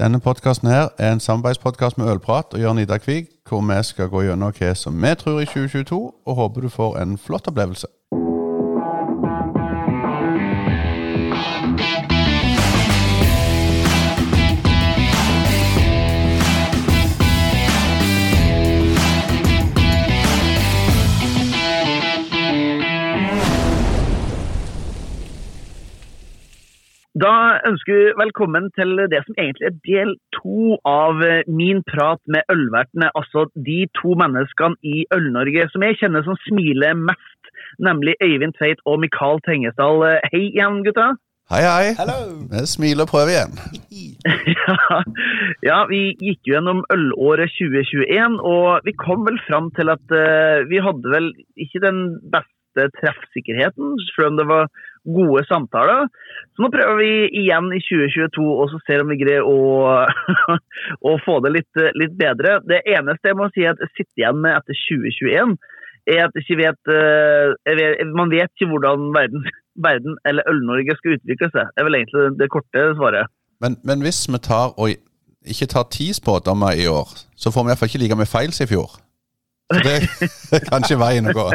[0.00, 4.08] Denne podkasten her er en samarbeidspodkast med Ølprat og Jørn Ida Kvig, hvor vi skal
[4.08, 7.86] gå gjennom hva som vi tror i 2022, og håper du får en flott opplevelse.
[27.20, 32.20] Da ønsker vi velkommen til det som egentlig er del to av eh, min prat
[32.34, 33.10] med ølvertene.
[33.18, 37.50] Altså de to menneskene i Øl-Norge som jeg kjenner som smiler mest,
[37.88, 40.06] nemlig Øyvind Tveit og Mikael Tengesdal.
[40.32, 41.10] Hei igjen, gutta.
[41.52, 41.90] Hei, hei.
[41.98, 42.16] Hello.
[42.52, 43.58] Vi smiler og prøver igjen.
[44.56, 45.00] ja,
[45.66, 50.62] ja, vi gikk jo gjennom ølåret 2021, og vi kom vel fram til at uh,
[50.70, 52.00] vi hadde vel ikke den
[52.32, 54.70] beste treffsikkerheten, selv om det var
[55.08, 56.08] gode samtaler.
[56.54, 59.56] Så nå prøver vi igjen i 2022 og så ser om vi greier å,
[61.10, 62.58] å få det litt, litt bedre.
[62.68, 65.56] Det eneste jeg må si at jeg sitter igjen med etter 2021,
[66.10, 69.44] er at jeg ikke vet, eh, jeg vet Man vet ikke hvordan verden,
[69.88, 71.70] verden eller Øl-Norge skal utvikle seg.
[71.70, 73.32] Det er vel egentlig det korte svaret.
[73.60, 74.96] Men, men hvis vi tar og
[75.50, 78.66] ikke tar ti spådommer i år, så får vi iallfall ikke like mye feil som
[78.66, 78.98] i fjor.
[79.70, 79.96] Så det
[80.58, 81.46] er kanskje veien å gå.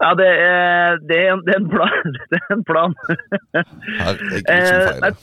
[0.00, 2.16] Ja, det er, det er, en, det er en plan.
[2.32, 2.96] Det er en plan.
[4.00, 5.20] Herregud, som feil.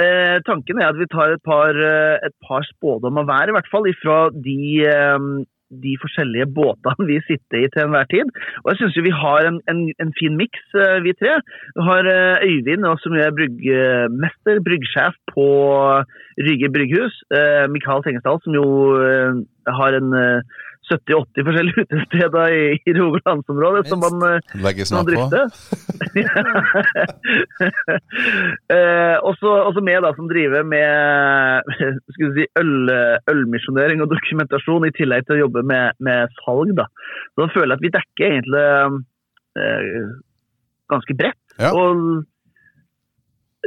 [0.00, 3.68] Eh, tanken er at vi tar et par, eh, et par spådommer hver, i hvert
[3.70, 5.18] fall, ifra de, eh,
[5.84, 8.32] de forskjellige båtene vi sitter i til enhver tid.
[8.62, 11.38] Og jeg syns vi har en, en, en fin miks, eh, vi tre.
[11.76, 15.46] Vi har eh, Øyvind, som er bryggmester, bryggsjef på
[16.40, 17.14] Rygge brygghus.
[17.36, 19.42] Eh, Mikael Tengesdal, som jo eh,
[19.80, 20.60] har en eh,
[20.90, 24.14] 70-80 forskjellige utesteder i, i Rogalandsområdet som man,
[24.64, 25.04] man som på.
[25.10, 25.44] drifter.
[28.76, 30.88] eh, også, også meg, da, som driver med
[32.16, 32.74] skal vi si, øl,
[33.30, 36.70] ølmisjonering og dokumentasjon, i tillegg til å jobbe med, med salg.
[36.78, 36.86] Da.
[37.32, 38.66] Så da føler jeg at vi dekker egentlig
[39.62, 39.88] eh,
[40.92, 41.44] ganske bredt.
[41.60, 41.70] Ja.
[41.72, 41.86] Og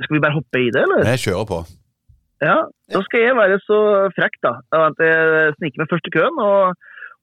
[0.03, 0.99] skal vi bare hoppe i det, eller?
[1.13, 1.59] Jeg kjører på.
[2.43, 2.57] Ja,
[2.91, 3.77] da skal jeg være så
[4.17, 6.59] frekk da, at jeg sniker meg først i køen og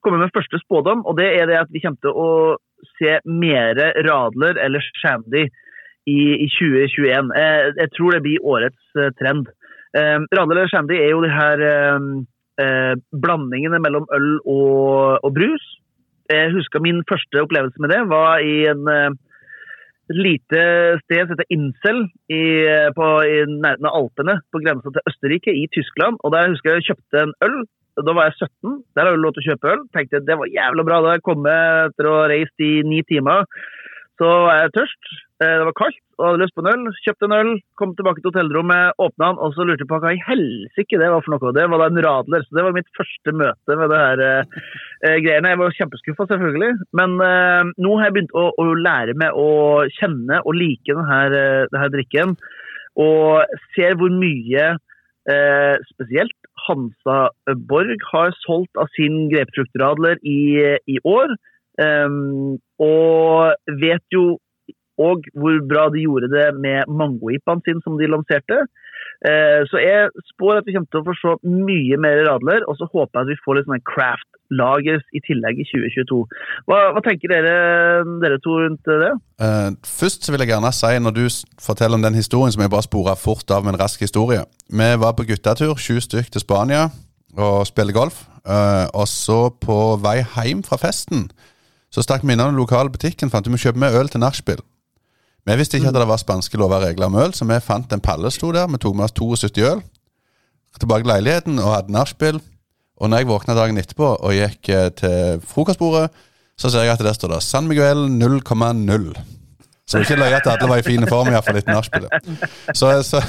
[0.04, 2.30] kommer med første spådom, og det er det at vi kommer til å
[2.98, 7.32] se mer Radler eller Shandy i, i 2021.
[7.38, 9.50] Jeg, jeg tror det blir årets eh, trend.
[9.96, 12.08] Eh, Radler eller Shandy er jo de her eh,
[12.64, 15.68] eh, blandingene mellom øl og, og brus.
[16.32, 19.14] Jeg husker min første opplevelse med det var i en eh,
[20.10, 20.62] et lite
[21.04, 22.00] sted som heter Insel
[22.32, 22.42] i,
[22.96, 26.18] på, i nærheten av Alpene, på grensa til Østerrike i Tyskland.
[26.22, 27.62] Og der husker jeg jeg kjøpte en øl.
[28.02, 28.78] Da var jeg 17.
[28.96, 29.84] Der har du lov til å kjøpe øl.
[29.94, 31.00] Tenkte jeg, det var jævla bra.
[31.04, 33.44] Da jeg kom etter å ha reist i ni timer.
[34.20, 35.12] Så var jeg tørst.
[35.42, 36.82] Eh, Det var kaldt og hadde lyst på en øl.
[37.02, 40.12] Kjøpte en øl, kom tilbake til hotellrommet, åpna den, og så lurte jeg på hva
[40.14, 41.54] i helsike det var for noe.
[41.56, 42.44] Det var da en Radler.
[42.46, 44.58] Så det var mitt første møte med det her eh,
[45.08, 45.54] eh, greiene.
[45.54, 46.72] Jeg var kjempeskuffa, selvfølgelig.
[47.00, 49.48] Men eh, nå har jeg begynt å, å lære meg å
[49.98, 52.36] kjenne og like denne, eh, denne drikken.
[53.02, 54.68] Og ser hvor mye
[55.32, 56.36] eh, spesielt
[56.68, 57.32] Hansa
[57.70, 61.34] Borg har solgt av sin grepefruktradler i, i år.
[61.80, 64.36] Um, og vet jo
[65.00, 68.64] og hvor bra de gjorde det med mangoipaen sin som de lanserte.
[69.22, 72.76] Eh, så jeg spår at vi kommer til å få se mye mer radler, og
[72.78, 76.18] så håper jeg at vi får litt sånne craft lagers i tillegg i 2022.
[76.68, 77.54] Hva, hva tenker dere,
[78.22, 79.12] dere to rundt det?
[79.40, 81.22] Uh, først vil jeg gjerne si, når du
[81.62, 84.90] forteller om den historien, som jeg bare spora fort av med en rask historie Vi
[85.00, 86.90] var på guttetur, sju stykk til Spania,
[87.38, 88.26] og spilte golf.
[88.42, 91.28] Uh, og så på vei hjem fra festen
[91.92, 94.62] så stakk vi innom den lokale butikken fant vi kjøpe med øl til nachspiel.
[95.46, 97.92] Vi visste ikke at det var spanske lover og regler om øl, så vi fant
[97.92, 98.68] en palle sto der.
[98.70, 99.82] Vi tok med oss 72 øl.
[100.80, 102.38] Tilbake til leiligheten og hadde nachspiel.
[103.02, 106.12] Og når jeg våkna dagen etterpå og gikk eh, til frokostbordet,
[106.58, 109.08] så ser jeg at der står det San Miguel 0,0.
[109.86, 112.30] Så det er ikke løye at alle var i fin form, iallfall etter nachspielet.
[112.78, 113.20] Så, så,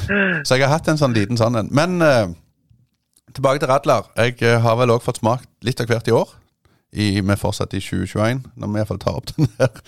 [0.46, 1.72] så jeg har hatt en sånn liten sånn en.
[1.74, 2.30] Men eh,
[3.34, 4.06] tilbake til Radler.
[4.20, 6.36] Jeg eh, har vel òg fått smakt litt av hvert i år.
[6.94, 9.82] I, vi fortsetter i 2021, når vi iallfall tar opp den her.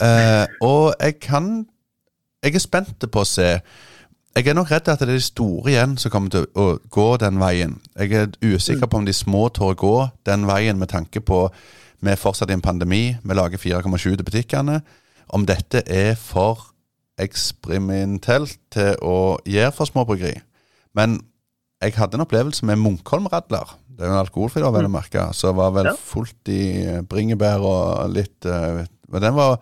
[0.00, 1.66] Eh, og jeg kan
[2.40, 3.60] Jeg er spent på å se.
[4.32, 7.08] Jeg er nok redd at det er de store igjen som kommer til å gå
[7.20, 7.74] den veien.
[7.98, 11.42] Jeg er usikker på om de små tør å gå den veien med tanke på
[12.00, 14.78] vi er fortsatt i en pandemi, vi lager 4,7 til butikkene.
[15.28, 16.70] Om dette er for
[17.20, 20.38] eksperimentelt til å gjøre for småbryggeri.
[20.96, 21.18] Men
[21.80, 23.76] jeg hadde en opplevelse med Munkholm-radler.
[23.88, 25.26] Det er jo en alkoholfri, da, vel å merke.
[25.36, 26.62] Så var vel fullt i
[27.08, 29.58] bringebær og litt eh, Men den var,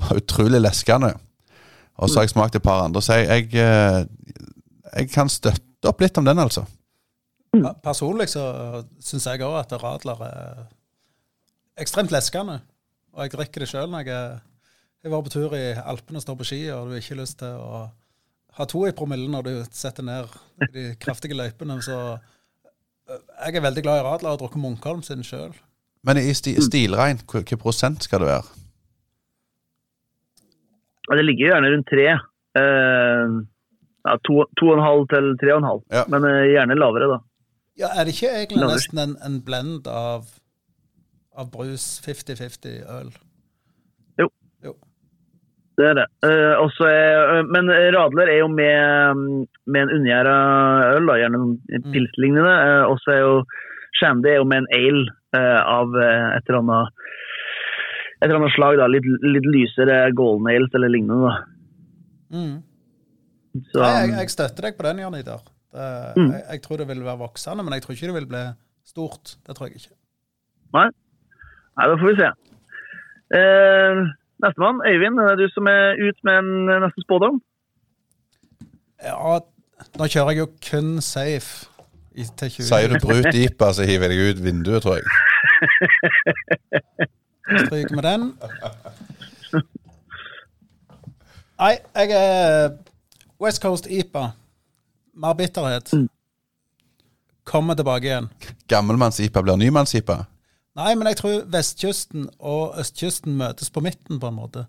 [0.00, 1.14] var utrolig leskende.
[2.00, 3.02] Og så har jeg smakt et par andre.
[3.04, 4.04] Så jeg, jeg eh,
[4.90, 6.64] jeg kan støtte opp litt om den, altså.
[7.84, 8.42] Personlig så
[9.02, 10.60] syns jeg òg at Radler er
[11.82, 12.60] ekstremt leskende.
[13.14, 14.38] Og jeg drikker det sjøl når jeg
[15.00, 17.38] jeg var på tur i Alpene og står på ski, og du har ikke lyst
[17.40, 17.86] til å
[18.58, 20.28] ha to i promille når du setter ned
[20.74, 21.78] de kraftige løypene.
[21.80, 21.96] Så
[23.08, 25.54] jeg er veldig glad i Radler og har drukket Munkholm sin sjøl.
[26.04, 28.60] Men i sti stilrein, hvilken prosent skal det være?
[31.18, 32.06] Det ligger gjerne rundt tre.
[32.58, 33.40] Uh,
[34.06, 35.82] ja, to, to og en halv til tre og en halv.
[35.94, 36.04] Ja.
[36.12, 37.18] Men uh, gjerne lavere, da.
[37.80, 38.78] Ja, er det ikke egentlig Lavere.
[38.78, 40.28] nesten en, en blend av,
[41.38, 43.12] av brus 50-50 øl?
[44.20, 44.28] Jo
[45.80, 46.06] Det er det.
[46.26, 50.36] Uh, også er, eh, men Radler er jo med, med en unngjæra
[50.98, 51.90] øl, da, gjerne mm.
[51.94, 52.52] pilslignende.
[52.52, 53.34] Uh, og så er jo
[54.00, 57.06] Shandy er jo med en ale eh, av eh, et eller annet
[58.20, 58.74] et eller annet slag.
[58.80, 61.30] da, Litt, litt lysere golden ales eller lignende.
[61.30, 61.34] da.
[62.36, 62.56] Mm.
[63.72, 65.40] Så, Nei, jeg, jeg støtter deg på den, Jan Idar.
[65.70, 65.86] Det,
[66.18, 66.30] Mm.
[66.34, 68.44] jeg, jeg tror det vil være voksende, men jeg tror ikke det vil bli
[68.86, 69.24] stort.
[69.46, 69.94] Det tror jeg ikke.
[70.74, 70.88] Nei,
[71.78, 72.28] da får vi se.
[73.38, 73.94] Eh,
[74.42, 76.50] Nestemann, Øyvind, det er du som er ut med en
[76.86, 77.36] neste spådom.
[79.02, 79.38] Ja,
[79.96, 81.50] nå kjører jeg jo kun safe
[82.14, 82.62] i, til 20.
[82.68, 85.06] Sier du brut deep, så hiver jeg deg ut vinduet, tror jeg.
[87.50, 88.26] Stryker med den.
[91.60, 92.76] Nei, jeg er
[93.42, 94.30] West Coast IPA.
[95.20, 95.92] Mer bitterhet.
[97.44, 98.28] Kommer tilbake igjen.
[98.70, 100.22] Gammelmanns-IPA blir nymanns-IPA.
[100.78, 104.64] Nei, men jeg tror vestkysten og østkysten møtes på midten, på en måte.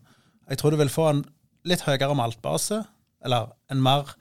[0.49, 1.21] Jeg tror du vil få en
[1.67, 2.81] litt høyere maltbase,
[3.23, 4.15] eller en mer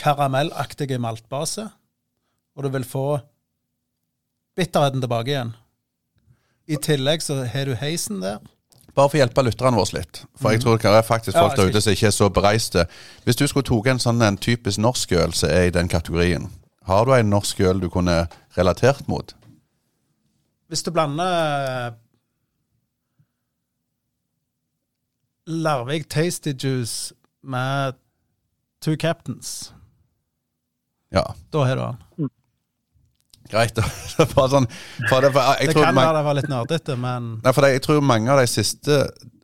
[0.00, 1.68] karamellaktig maltbase.
[2.56, 3.20] Og du vil få
[4.56, 5.52] bitterheten tilbake igjen.
[6.68, 8.38] I tillegg så har du heisen der.
[8.94, 10.20] Bare for å hjelpe lytterne våre litt.
[10.38, 12.84] For jeg tror det er faktisk Ja, folk der ute som ikke er så bereiste.
[13.24, 16.46] Hvis du skulle tatt en sånn en typisk norsk øl som er i den kategorien,
[16.86, 19.34] har du en norsk øl du kunne relatert mot?
[20.68, 21.94] Hvis du blander
[25.46, 27.12] Larvik Tasty Juice
[27.42, 27.94] med
[28.80, 29.72] Two Captains,
[31.12, 31.22] Ja,
[31.52, 32.30] da har du den.
[33.50, 33.78] Greit.
[34.16, 34.66] Det sånn,
[35.10, 37.66] for det, for jeg Det tror kan være det var litt nerdete, men Nei, for
[37.66, 38.98] det, jeg tror mange av de siste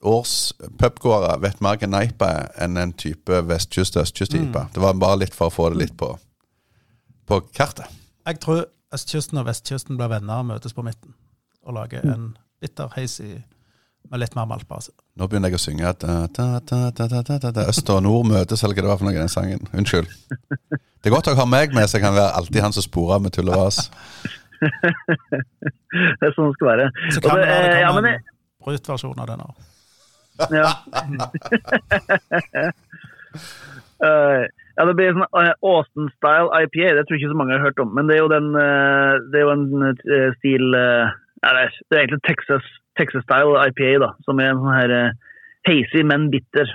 [0.06, 0.34] års
[0.80, 4.62] pubgåere vet mer er enn en type vestkyst-østkyst-type.
[4.64, 4.74] Mm.
[4.74, 6.14] Det var bare litt for å få det litt på,
[7.26, 7.86] på kartet.
[8.26, 8.64] jeg tror
[8.94, 11.14] østkysten og vestkysten blir venner og møtes på midten.
[11.66, 13.42] Og lager en bitter hazy
[14.10, 14.92] med litt mer maltbase.
[15.20, 17.66] Nå begynner jeg å synge at da.
[17.66, 19.62] Øst og nord møtes, eller hva det var for noe i den sangen.
[19.76, 20.08] Unnskyld.
[21.00, 23.22] Det er godt dere har meg med, så jeg kan være alltid han som sporer
[23.24, 23.78] med tull og vas.
[24.60, 26.86] Det er sånn det skal være.
[27.14, 28.26] Så kan det være eh, ja, men en
[28.64, 29.54] brutversjon av den òg.
[30.54, 30.70] Ja.
[34.00, 34.44] Eh,
[34.80, 36.94] ja, det blir sånn eh, Austin-style IPA.
[36.96, 37.90] Det tror jeg ikke så mange har hørt om.
[37.92, 41.10] Men det er jo, den, eh, det er jo en eh, stil eh,
[41.42, 42.70] det, er, det er egentlig Texas,
[43.00, 44.12] Texas-style IPA, da.
[44.28, 45.18] Som er en sånn her eh,
[45.68, 46.68] hazy, men bitter.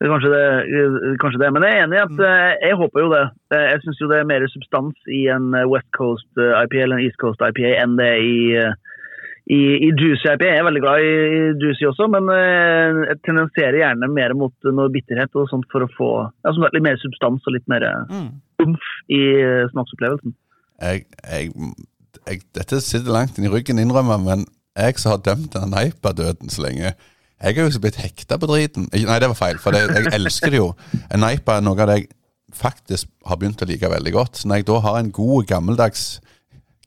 [0.00, 0.44] Det er kanskje det,
[0.80, 1.50] eh, kanskje det.
[1.56, 3.24] Men jeg er enig i at eh, jeg håper jo det.
[3.56, 7.18] Jeg syns jo det er mer substans i en West Coast IPA eller en East
[7.20, 8.38] Coast IPA enn det er i
[9.50, 10.46] i, i juicy IPA.
[10.46, 14.68] Jeg er veldig glad i, i juicy også, men eh, jeg tendenserer gjerne mer mot
[14.68, 16.10] noe bitterhet og sånt for å få
[16.46, 17.82] ja, litt mer substans og litt mer
[18.12, 18.28] Mm.
[18.62, 19.18] umf i
[19.72, 20.36] smaksopplevelsen.
[20.84, 21.50] Jeg, jeg,
[22.28, 24.44] jeg, dette sitter langt inn i ryggen, innrømmer, men
[24.78, 26.92] jeg som har dømt den Neipa-døden så lenge
[27.40, 28.88] Jeg er jo ikke blitt hekta på driten.
[28.92, 30.74] Nei, det var feil, for det, jeg elsker det jo.
[31.08, 32.10] En Neipa er noe av det jeg
[32.52, 34.36] faktisk har begynt å like veldig godt.
[34.36, 36.04] Så når jeg da har en god, gammeldags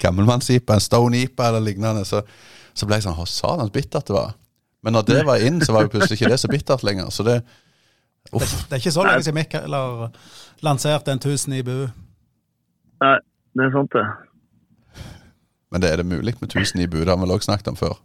[0.03, 2.21] gammelmanns-IPA, en Stone-IPA eller lignende, så,
[2.75, 4.35] så ble jeg sånn Å, satans bittert det var.
[4.83, 7.09] Men når det var inn, så var jo plutselig ikke det så bittert lenger.
[7.13, 7.41] Så det
[8.31, 8.53] Uff.
[8.69, 10.13] Det er ikke så lenge siden Mikkel har
[10.63, 11.73] lanserte en 1000 bu
[13.03, 13.17] Nei,
[13.51, 14.03] det er sant, det.
[15.73, 17.79] Men det er det mulig med 1000 i bud, har vi vel også snakket om
[17.79, 17.95] før.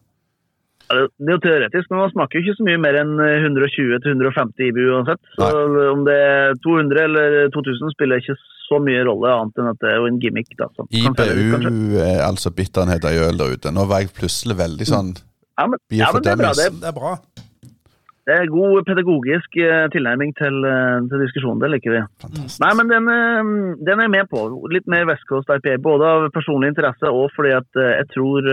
[0.88, 4.70] Ja, det er jo teoretisk, men man smaker jo ikke så mye mer enn 120-150
[4.70, 5.20] IBU uansett.
[5.36, 5.48] Så
[5.92, 9.90] om det er 200 eller 2000 spiller ikke så mye rolle, annet enn at det
[9.92, 10.48] er jo en gimmick.
[10.56, 10.70] da.
[10.88, 13.74] IBU er altså bitterheten i øl der ute.
[13.74, 15.12] Nå var jeg plutselig veldig sånn
[15.58, 16.54] Ja, men, ja, men det er bra.
[16.56, 17.12] Det, Det er bra.
[18.28, 21.62] Det er god pedagogisk eh, tilnærming til, eh, til diskusjonen.
[21.62, 22.00] Det liker vi.
[22.20, 22.60] fantastisk.
[22.60, 23.52] Nei, men den, eh,
[23.88, 24.42] den er med på.
[24.74, 25.78] Litt mer West Coast IPA.
[25.80, 28.48] Både av personlig interesse og fordi at jeg tror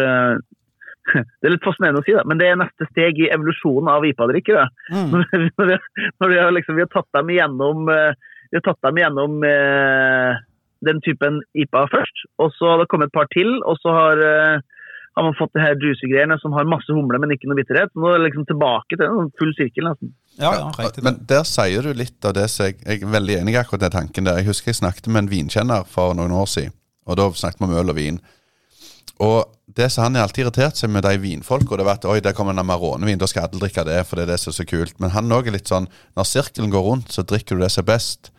[1.14, 4.08] Det er litt fascinerende å si, da, men det er neste steg i evolusjonen av
[4.10, 4.64] IPA-drikkere.
[4.90, 5.12] Mm.
[5.60, 5.76] Når vi,
[6.18, 9.36] når vi, har liksom, vi har tatt dem igjennom, vi har tatt dem igjennom
[10.90, 14.24] den typen IPA først, og så har det kommet et par til, og så har,
[15.16, 17.94] har man fått de her juicy-greiene som har masse humle, men ikke noe bitterhet.
[17.96, 20.12] Nå er det liksom tilbake til en full sirkel, nesten.
[20.36, 20.90] Ja, ja.
[21.06, 23.86] Men der sier du litt av det som jeg, jeg er veldig enig i akkurat
[23.86, 24.42] den tanken der.
[24.42, 26.76] Jeg husker jeg snakket med en vinkjenner for noen år siden,
[27.08, 28.20] og da snakket vi om øl og vin.
[29.24, 29.38] Og
[29.78, 32.36] det som han er alltid irritert seg med de vinfolka, det var at oi, der
[32.36, 34.68] kommer en Amarone-vin, da skal alle drikke det, for det er det som er så
[34.68, 35.00] kult.
[35.00, 35.88] Men han òg er litt sånn
[36.20, 38.34] når sirkelen går rundt, så drikker du det som er best.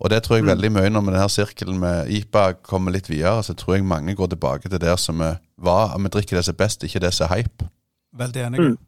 [0.00, 3.42] Og det tror jeg veldig mye når med denne sirkelen med IPA kommer litt videre,
[3.44, 5.28] så tror jeg mange går tilbake til der som vi
[5.60, 5.92] var.
[6.00, 7.68] Vi drikker det som er best, ikke det som er hype.
[8.16, 8.60] Veldig enig.
[8.60, 8.78] Mm.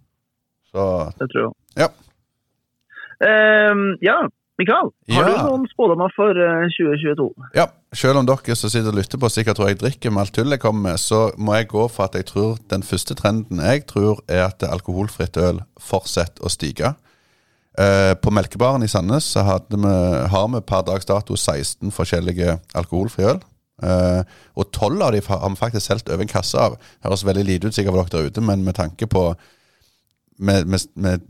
[0.73, 0.87] Så
[1.21, 1.53] Det tror jeg.
[1.85, 1.89] Ja.
[3.23, 4.17] Um, ja,
[4.59, 4.89] Mikael.
[5.11, 5.37] Har Ja.
[5.43, 7.29] du noen spådommer for eh, 2022?
[7.55, 10.33] Ja, selv om dere som sitter og lytter på sikkert tror jeg drikker med alt
[10.35, 13.61] tullet jeg kommer med, så må jeg gå for at jeg tror den første trenden
[13.63, 16.95] jeg tror er at alkoholfritt øl fortsetter å stige.
[17.79, 19.79] Eh, på Melkebaren i Sandnes så vi,
[20.29, 23.41] har vi per dags dato 16 forskjellige alkoholfrie øl.
[23.83, 24.23] Uh,
[24.55, 26.77] og 12 av dem har vi faktisk solgt over en kasse av.
[27.03, 29.33] Høres veldig lite ut sikkert for dere der ute, men med tanke på
[30.39, 31.21] med, med, med,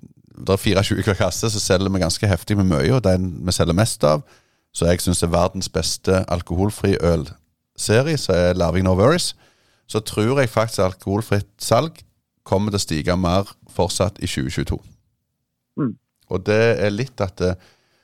[0.47, 3.53] Det er 24 hver kasse, så selger vi ganske heftig med mye, og den vi
[3.53, 4.23] selger mest av,
[4.75, 9.35] så jeg syns er verdens beste alkoholfri ølserie, så er Larving No Worries,
[9.87, 12.03] så tror jeg faktisk alkoholfritt salg
[12.45, 14.81] kommer til å stige mer fortsatt i 2022.
[15.81, 15.95] Mm.
[16.33, 17.53] Og det er litt at det,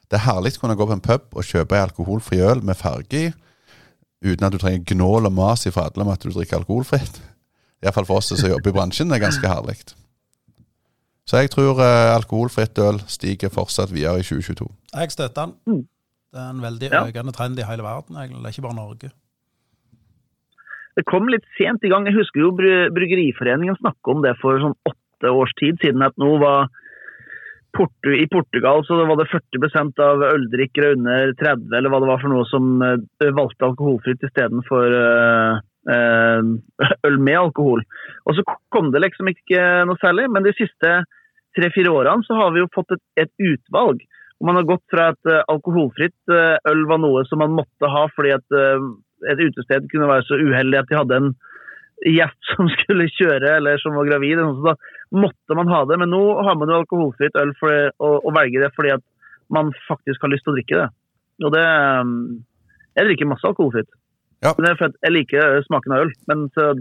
[0.08, 2.76] det er herlig å kunne gå på en pub og kjøpe ei alkoholfri øl med
[2.78, 3.30] farge i,
[4.25, 7.20] uten at du trenger gnål og mas fra alle om at du drikker alkoholfritt.
[7.85, 9.76] Iallfall for oss som jobber i bransjen, det er ganske herlig.
[11.28, 14.66] Så jeg tror eh, alkoholfritt øl stiger fortsatt videre i 2022.
[14.97, 15.54] Jeg støtter den.
[15.68, 15.82] Mm.
[16.32, 17.02] Det er en veldig Ja.
[17.08, 18.40] økende trend i hele verden, egentlig.
[18.42, 19.11] Det er ikke bare Norge.
[20.99, 22.08] Det kom litt sent i gang.
[22.08, 26.02] Jeg husker jo Bry- Bryggeriforeningen snakka om det for sånn åtte års tid siden.
[26.02, 26.66] At nå var
[27.78, 32.23] Portu, I Portugal så var det 40% av øldrikkere under 30 eller hva det var
[32.23, 35.61] for noe som eh, valgte alkoholfritt istedenfor uh,
[37.08, 37.85] øl med alkohol.
[38.26, 38.44] Og så
[38.75, 40.26] kom det liksom ikke noe særlig.
[40.35, 40.90] Men de siste
[41.56, 44.02] tre-fire årene så har vi jo fått et, et utvalg.
[44.38, 47.90] Og man har gått fra at eh, alkoholfritt eh, øl var noe som man måtte
[47.90, 48.88] ha fordi at eh,
[49.32, 51.32] et utested kunne være så uheldig at de hadde en
[52.07, 54.38] gjest som skulle kjøre eller som var gravid.
[54.38, 54.75] så da
[55.11, 55.99] Så måtte man ha det.
[55.99, 59.05] Men nå har man jo alkoholfritt øl for å, og, velge det fordi at
[59.50, 60.88] man faktisk har lyst til å drikke det.
[61.47, 61.64] Og det
[62.02, 62.45] um,
[62.99, 63.90] Jeg drikker masse alkoholfritt.
[64.43, 64.52] Ja.
[64.55, 66.12] Men det er for at jeg liker smaken av øl.
[66.31, 66.73] Men så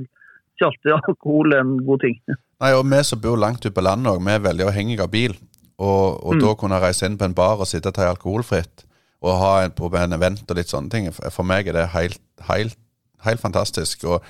[0.58, 2.18] ikke alltid alkohol er en god ting.
[2.64, 5.14] Nei, og Vi som bor langt ute på landet, også, vi er veldig avhengige av
[5.14, 5.38] bil.
[5.78, 6.42] Og, og Mm.
[6.42, 8.86] da kunne reise inn på en bar og sitte og ta alkoholfritt,
[9.22, 12.22] og ha en, på en event og litt sånne ting, for meg er det helt,
[12.50, 12.78] helt,
[13.22, 14.04] helt fantastisk.
[14.10, 14.26] Og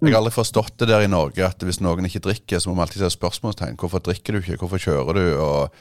[0.00, 2.76] jeg har aldri forstått det der i Norge, at hvis noen ikke drikker, så må
[2.78, 3.78] man alltid stille spørsmålstegn.
[3.80, 4.60] Hvorfor drikker du ikke?
[4.62, 5.24] Hvorfor kjører du?
[5.42, 5.78] Og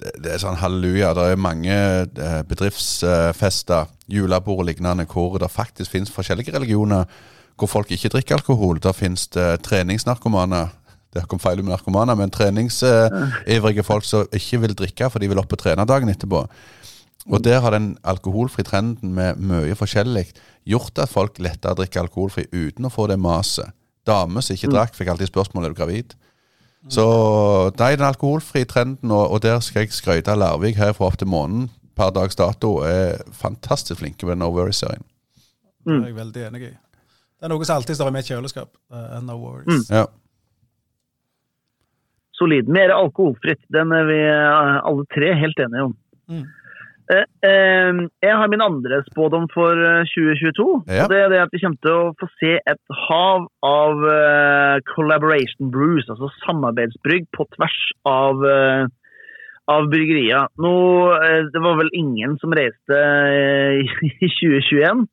[0.00, 1.10] det, det er sånn halleluja.
[1.16, 7.04] Det er mange eh, bedriftsfester, julebord og lignende, hvor det faktisk finnes forskjellige religioner
[7.58, 8.78] hvor folk ikke drikker alkohol.
[8.82, 10.70] Der finnes det treningsnarkomaner.
[11.14, 15.40] Det kom feil med narkomaner, men treningsivrige folk som ikke vil drikke, for de vil
[15.40, 16.44] opp og trene dagen etterpå.
[17.28, 20.28] Og der har den alkoholfri trenden med mye forskjellig
[20.66, 23.74] gjort at folk lettere drikker alkoholfri uten å få det maset.
[24.08, 26.14] Damer som ikke drakk, fikk alltid spørsmål er du gravid.
[26.88, 27.04] Så
[27.76, 31.18] nei, den alkoholfrie trenden, og, og der skal jeg skryte av Larvik her fra opp
[31.20, 35.04] til måneden per dags dato, er fantastisk flinke med No Worries-serien.
[35.88, 36.70] Det er jeg veldig enig i.
[37.38, 38.70] Det er noe som alltid står i mitt kjøleskap.
[38.90, 39.86] Uh, no worries.
[39.94, 40.08] Ja.
[42.38, 42.70] Solid.
[42.70, 43.62] Mer alkoholfritt.
[43.74, 45.94] Den er vi eh, alle tre helt enige om.
[46.30, 46.44] Mm.
[47.08, 50.66] Eh, eh, jeg har min andre spådom for eh, 2022.
[50.92, 51.04] Ja.
[51.04, 54.76] og Det er det at vi kommer til å få se et hav av eh,
[54.92, 58.44] collaboration brews, altså samarbeidsbrygg på tvers av,
[59.68, 60.48] av bryggerier.
[60.60, 60.74] Nå,
[61.16, 63.84] eh, det var vel ingen som reiste eh,
[64.26, 65.06] i 2021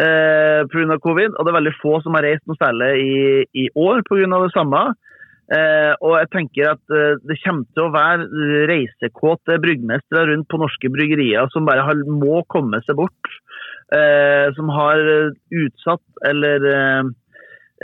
[0.00, 0.98] eh, pga.
[1.04, 3.16] covid, og det er veldig få som har reist noe særlig i,
[3.64, 4.28] i år pga.
[4.44, 4.86] det samme.
[5.46, 10.58] Eh, og jeg tenker at eh, det kommer til å være reisekåte bryggmestere rundt på
[10.58, 13.30] norske bryggerier som bare har, må komme seg bort.
[13.94, 14.98] Eh, som har
[15.54, 17.10] utsatt eller eh,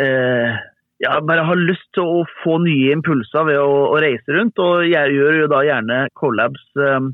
[0.02, 0.56] eh,
[1.04, 4.58] ja, bare har lyst til å få nye impulser ved å, å reise rundt.
[4.58, 7.06] Og jeg gjør jo da gjerne collabs eh,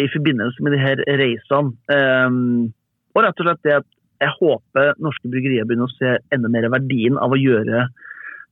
[0.00, 2.72] i forbindelse med de her reisene.
[3.14, 3.88] Og rett og slett det at
[4.22, 7.84] jeg håper norske bryggerier begynner å se enda mer verdien av å gjøre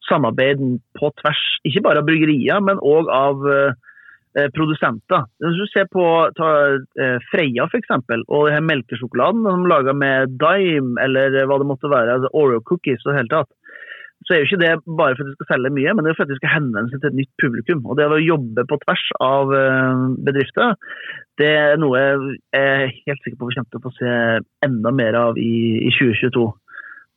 [0.09, 0.61] samarbeid
[0.99, 5.27] på tvers, ikke bare av bryggerier, men òg av eh, produsenter.
[5.45, 6.05] Hvis du ser på
[6.39, 6.51] ta,
[7.01, 7.93] eh, Freia f.eks.,
[8.27, 12.63] og det her melkesjokoladen de lager med Dime, eller hva det måtte være, altså Oreo
[12.67, 13.51] cookies og hele tatt,
[14.23, 16.19] så er jo ikke det bare for at de skal selge mye, men det er
[16.19, 17.83] for at de skal henvende seg til et nytt publikum.
[17.91, 20.77] Og det å jobbe på tvers av eh, bedrifter,
[21.41, 24.15] det er noe jeg er helt sikker på vi kommer til å få se
[24.67, 25.53] enda mer av i,
[25.89, 26.47] i 2022.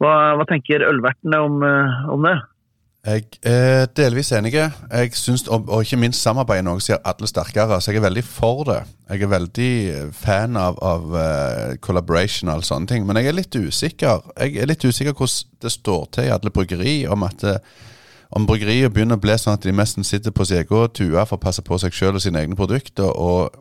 [0.02, 2.36] Hva, hva tenker ølvertene om, eh, om det?
[3.06, 4.54] Jeg er delvis enig.
[4.56, 7.78] Jeg synes, og, ikke minst samarbeid er noe som gjør alle sterkere.
[7.82, 8.80] Så jeg er veldig for det.
[9.10, 9.74] Jeg er veldig
[10.18, 13.06] fan av, av uh, collaboration og sånne ting.
[13.06, 16.54] Men jeg er litt usikker Jeg er litt usikker hvordan det står til i alle
[16.54, 17.46] bryggeri om at
[18.36, 21.38] om bryggeriet begynner å bli sånn at de nesten sitter på sin egen tue for
[21.38, 23.54] å passe på seg sjøl og sine egne produkter, og,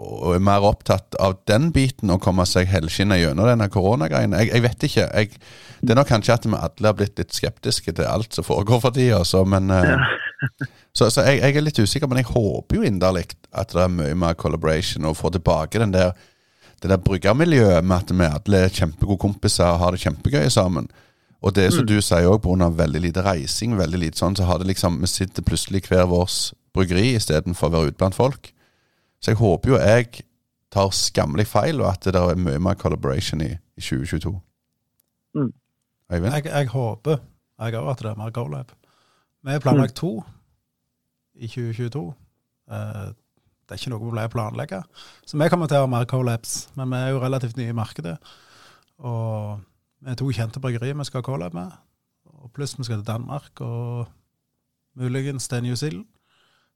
[0.00, 4.36] og, er mer opptatt av den biten og komme seg helskinna gjennom denne koronagreien.
[4.40, 5.06] Jeg, jeg vet ikke.
[5.12, 5.42] Jeg,
[5.80, 8.82] det er nok kanskje at vi alle har blitt litt skeptiske til alt som foregår
[8.82, 10.00] for tida, så, men ja.
[10.96, 13.92] Så, så jeg, jeg, er litt usikker, men jeg håper jo inderlig at det er
[13.92, 16.14] mye mer collaboration, og få tilbake den der
[16.80, 20.86] det der bryggermiljøet med at vi alle er kjempegode kompiser og har det kjempegøy sammen.
[21.44, 21.88] Og det som mm.
[21.90, 22.70] du sier òg, pga.
[22.72, 26.54] veldig lite reising, veldig lite sånn, så har det liksom, vi sitter plutselig hver vårs
[26.72, 28.48] bryggeri istedenfor å være ute blant folk.
[29.20, 30.24] Så jeg håper jo jeg
[30.72, 34.32] tar skammelig feil, og at det er mye mer collaboration i, i 2022.
[35.34, 35.52] Mm.
[36.10, 37.18] Jeg, jeg, håper
[37.60, 38.72] jeg òg at det er mer GoLab.
[39.42, 40.20] Vi har planlagt to
[41.34, 42.02] i 2022.
[42.70, 43.10] Uh, eh,
[43.70, 44.80] det er ikke noe vi pleier å planlegge.
[45.26, 47.76] Så vi kommer til å ha mer collabs, men vi er jo relativt nye i
[47.76, 48.16] markedet.
[49.06, 49.60] Og
[50.02, 51.76] vi er to kjente bryggerier vi skal ha collab med.
[52.40, 54.10] Og pluss vi skal til Danmark og
[54.98, 56.08] muligens til New Zealand,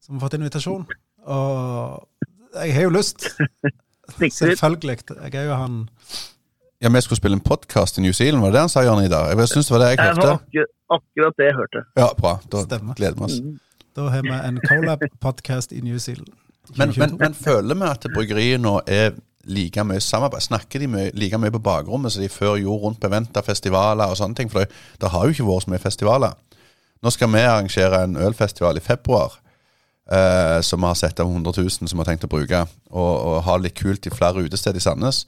[0.00, 0.86] som har fått invitasjon.
[1.24, 2.08] Og
[2.54, 3.28] jeg har jo lyst.
[4.38, 4.99] Selvfølgelig.
[5.08, 5.87] Jeg er jo han
[6.84, 9.04] ja, vi skulle spille en podkast i New Zealand, var det det han sa, Jørn
[9.04, 9.30] Idar?
[9.32, 10.20] Jeg synes det var det jeg hørte.
[10.20, 11.82] Det var akkurat, det jeg hørte.
[11.96, 12.32] Ja, bra.
[12.52, 12.94] Da Stemmer.
[12.94, 13.38] gleder vi oss.
[13.40, 13.54] Mm.
[13.96, 16.28] Da har vi en colab-podkast i New Zealand.
[16.76, 20.44] Men, men, men, føler vi at bryggeriet nå er like mye samarbeid?
[20.44, 24.12] Snakker de mye, like mye på bakrommet som de før gjorde rundt på eventer, festivaler
[24.12, 24.52] og sånne ting?
[24.52, 26.37] For det, det har jo ikke vært så mye festivaler.
[27.04, 29.38] Nå skal vi arrangere en ølfestival i februar.
[30.04, 32.64] Eh, som vi har sett av 100 000 som vi har tenkt å bruke.
[32.92, 35.25] Og, og ha litt kult i flere utesteder i Sandnes.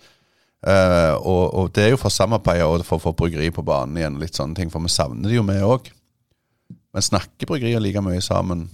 [0.66, 3.96] Eh, og, og, det er jo for samarbeidet og for å få bryggeri på banen
[4.00, 5.88] igjen, litt sånne ting, for vi savner det jo, vi òg.
[6.96, 8.66] Men snakker bryggerier like mye sammen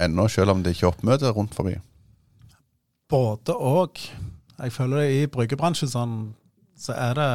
[0.00, 1.76] ennå, selv om det ikke er oppmøte rundt forbi?
[3.12, 4.04] Både og.
[4.62, 6.16] Jeg føler det i bryggebransjen sånn,
[6.78, 7.30] så er det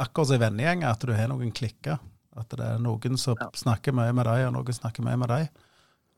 [0.00, 2.00] akkurat som i vennegjeng at du har noen klikker.
[2.40, 3.50] At det er noen som ja.
[3.56, 5.66] snakker mye med deg, og noen snakker mye med deg.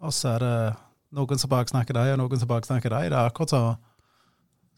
[0.03, 0.57] Og så er det
[1.15, 3.11] noen som baksnakker deg, og noen som baksnakker deg.
[3.13, 3.63] Det er akkurat så,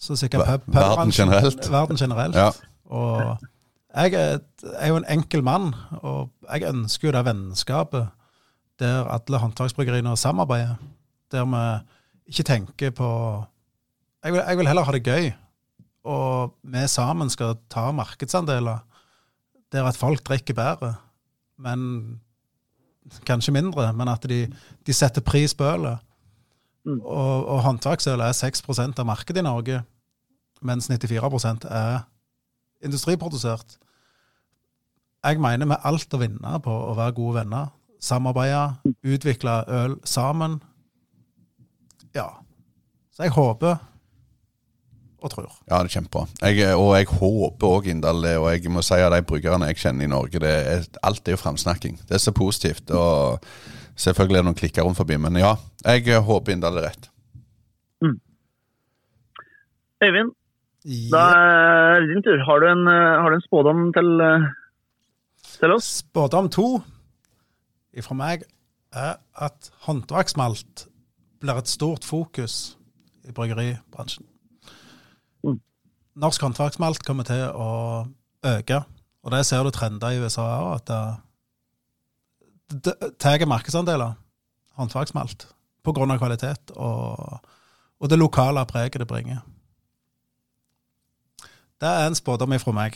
[0.00, 1.68] så sikkert pub, pub Verden generelt.
[1.72, 2.38] Verden generelt.
[2.38, 2.50] Ja.
[2.84, 3.38] Og
[3.94, 4.42] jeg er,
[4.74, 8.10] er, jo en enkel mann, og jeg ønsker jo det vennskapet
[8.82, 10.76] der alle håndverksbryggeriene samarbeider.
[11.32, 11.64] Der vi
[12.32, 13.10] ikke tenker på
[14.24, 15.26] jeg vil, jeg vil, heller ha det gøy,
[16.08, 18.80] og vi sammen skal ta markedsandeler
[19.72, 20.94] der at folk drikker bedre,
[21.60, 21.82] men
[23.26, 24.46] kanskje mindre, men at de,
[24.86, 25.98] de setter pris på ølet.
[26.84, 27.00] Mm.
[27.00, 29.80] Og, og håndverksøl er 6% av markedet i Norge,
[30.64, 32.04] mens 94% er
[32.84, 33.78] industriprodusert.
[35.24, 37.72] Jeg mener vi alt å vinne på å være gode venner.
[38.04, 40.58] Samarbeide, utvikle øl sammen.
[42.14, 42.28] Ja.
[43.14, 43.78] Så jeg håper
[45.24, 45.52] og tror.
[45.70, 46.26] Ja, det er kjempebra.
[46.44, 50.04] Jeg, og jeg håper òg det, og jeg må si at de brukerne jeg kjenner
[50.04, 51.96] i Norge, er, alt er jo framsnakking.
[52.04, 52.90] Det er så positivt.
[52.90, 53.44] og
[53.96, 55.54] Selvfølgelig er det noen klikker rundt forbi, men ja,
[55.86, 57.08] jeg håper inderlig rett.
[58.02, 58.18] Mm.
[60.04, 60.34] Øyvind,
[61.14, 62.42] da er det din tur.
[62.44, 64.10] Har du en, har du en spådom til,
[65.54, 65.92] til, oss?
[66.02, 66.68] Spådom to
[68.02, 68.42] fra meg
[68.90, 70.88] er at håndverksmalt
[71.40, 72.74] blir et stort fokus
[73.24, 74.26] i bryggeribransjen.
[76.14, 77.70] Norsk håndverksmalt kommer til å
[78.46, 78.78] øke,
[79.24, 81.02] og det ser du trender i USA òg, at det
[83.20, 84.12] tar markedsandeler,
[84.78, 85.48] håndverksmalt,
[85.84, 86.18] pga.
[86.18, 87.40] kvalitet og,
[88.00, 89.38] og, det lokale preget det bringer.
[91.80, 92.92] Det er en spådom fra meg.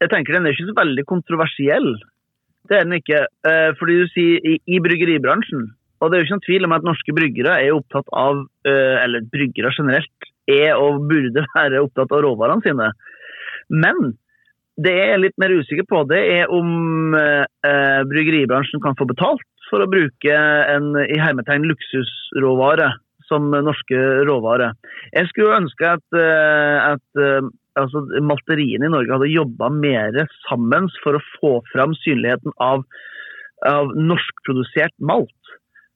[0.00, 1.90] Jeg, tenker den er ikke så veldig kontroversiell.
[2.68, 3.26] Det er den ikke.
[3.48, 6.76] Eh, fordi du sier i, i, bryggeribransjen, og det er jo ikke noen tvil om
[6.76, 12.12] at norske bryggere er opptatt av, eh, eller bryggere generelt, er og burde være opptatt
[12.14, 12.90] av råvarene sine.
[13.72, 14.14] Men
[14.76, 19.44] det jeg er litt mer usikker på, det er om eh, bryggeribransjen kan få betalt
[19.70, 22.92] for å bruke en i hermetegn luksusråvare
[23.26, 24.72] som norske råvare.
[25.14, 27.48] Jeg skulle ønske at, eh, at eh,
[27.80, 32.84] altså, malteriene i Norge hadde jobba mer sammen for å få fram synligheten av,
[33.66, 35.34] av norskprodusert malt.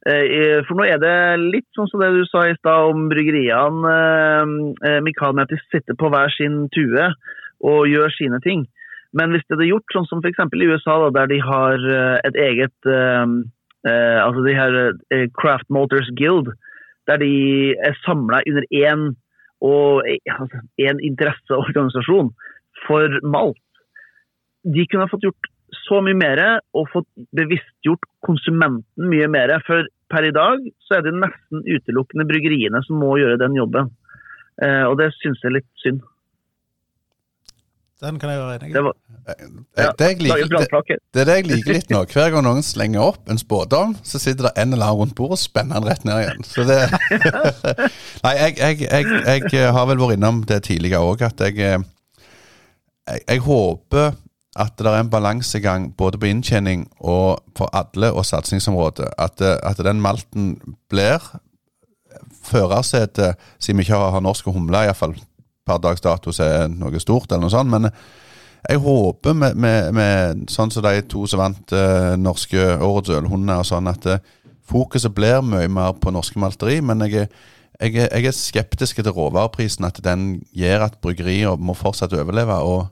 [0.09, 3.97] Eh, for nå er det litt sånn som det du sa i stad om bryggeriene.
[4.81, 7.11] Med at de sitter på hver sin tue
[7.61, 8.65] og gjør sine ting.
[9.13, 10.41] Men hvis det er gjort sånn som f.eks.
[10.55, 12.93] i USA, da, der de har eh, et eget
[13.81, 14.75] Altså de her
[15.41, 16.51] Craft Motors Guild,
[17.09, 19.07] der de er samla under én
[19.65, 22.29] altså, interesseorganisasjon
[22.85, 23.57] for malt.
[24.69, 25.49] De kunne ha fått gjort
[25.91, 26.41] så mye mer
[26.79, 29.57] og fått bevisstgjort konsumenten mye mer.
[29.67, 33.91] For per i dag så er det nesten utelukkende bryggeriene som må gjøre den jobben.
[34.63, 36.01] Eh, og det syns jeg er litt synd.
[38.01, 38.75] Den kan jeg være enig i.
[38.79, 38.95] Det, var,
[39.29, 42.01] Eh, ja, det, jeg liker, det, det er det jeg liker litt nå.
[42.11, 45.37] Hver gang noen slenger opp en spådom, så sitter det en eller annen rundt bordet
[45.37, 46.47] og spenner den rett ned igjen.
[46.47, 46.79] Så det
[48.25, 51.79] Nei, jeg, jeg, jeg, jeg har vel vært innom det tidligere òg, at jeg, eh,
[53.11, 54.13] jeg Jeg håper
[54.59, 59.07] at det er en balansegang både på inntjening og for alle og satsingsområdet.
[59.19, 60.57] At, det- at den malten
[60.91, 61.23] blir
[62.43, 65.15] førersetet, siden vi ikke har, har norske humler, iallfall
[65.67, 67.71] per dags dato, er noe stort, eller noe sånt.
[67.71, 67.91] Men
[68.69, 73.63] jeg håper med, med, med sånn som de to som vant eh, norske årets ølhunder
[73.63, 74.19] og sånn, at eh,
[74.71, 76.81] fokuset blir mye mer på norske malteri.
[76.85, 77.29] Men jeg,
[77.81, 82.89] jeg, jeg er skeptisk til råvareprisen, at den gjør at bryggerier må fortsatt overleve, og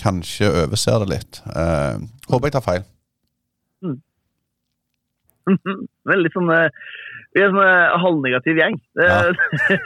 [0.00, 1.40] kanskje overser det litt.
[1.54, 1.96] Eh,
[2.30, 2.84] håper jeg tar feil.
[6.08, 6.68] Veldig sånn eh,
[7.34, 8.76] Vi er en sånn eh, halvnegativ gjeng.
[8.96, 9.18] Ja.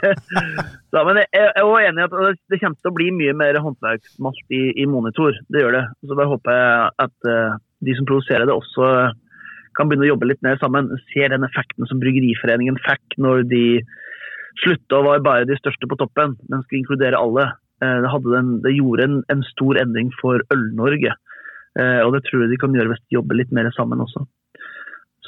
[0.91, 2.13] så, men jeg jeg er også enig i at
[2.51, 5.33] det- kommer til å bli mye mer håndverksmalt i, i monitor.
[5.51, 5.85] Det gjør det.
[6.05, 8.91] Så da håper jeg at uh, de som produserer det, også
[9.77, 10.91] kan begynne å jobbe litt mer sammen.
[11.13, 13.63] Ser den effekten som Bryggeriforeningen fikk når de
[14.63, 17.45] slutta å være bare de største på toppen, men skulle inkludere alle.
[17.83, 21.15] Eh, Det, den, det gjorde en, en stor endring for Øl-Norge.
[21.79, 24.25] Eh, og det tror jeg de kan gjøre hvis de jobber litt mer sammen også.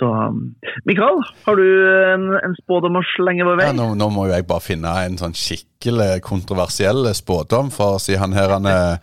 [0.02, 0.56] Så um,
[0.90, 1.66] Mikael, har du
[2.10, 3.68] en, en spådom å slenge vår vei?
[3.70, 8.02] Ja, nå, nå må jo jeg bare finne en sånn skikkelig kontroversiell spådom, for å
[8.02, 8.98] si han her han er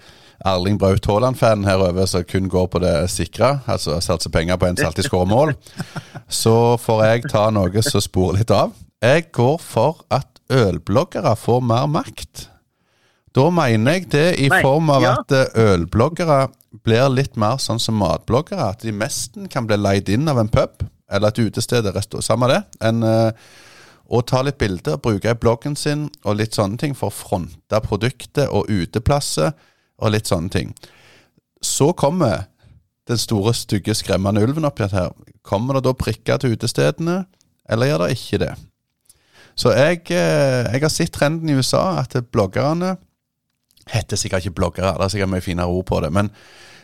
[0.48, 4.68] Erling Braut Haaland-fan her over som kun går på det sikre, altså satser penger på
[4.68, 5.54] en som alltid skårer mål,
[6.26, 8.74] så får jeg ta noe som sporer litt av.
[8.98, 12.48] Jeg går for at ølbloggere får mer makt.
[13.38, 15.14] Da mener jeg det i Nei, form av ja.
[15.20, 16.48] at eh, ølbloggere
[16.84, 18.72] blir litt mer sånn som matbloggere.
[18.74, 21.86] At de mesten kan bli leid inn av en pub eller et utested,
[22.20, 23.00] samme det, En,
[24.08, 27.80] og å ta litt bilder, bruke bloggen sin og litt sånne ting for å fronte
[27.84, 29.52] produktet og uteplasser
[30.00, 30.74] og litt sånne ting.
[31.64, 32.46] Så kommer
[33.08, 35.12] den store, stygge, skremmende ulven oppi her.
[35.46, 37.22] Kommer det da prikker til utestedene,
[37.68, 38.52] eller gjør det ikke det?
[39.58, 42.96] Så jeg, eh, jeg har sett trenden i USA, at bloggerne
[43.88, 46.32] Heter sikkert ikke bloggere, det er sikkert mye finere ord på det, men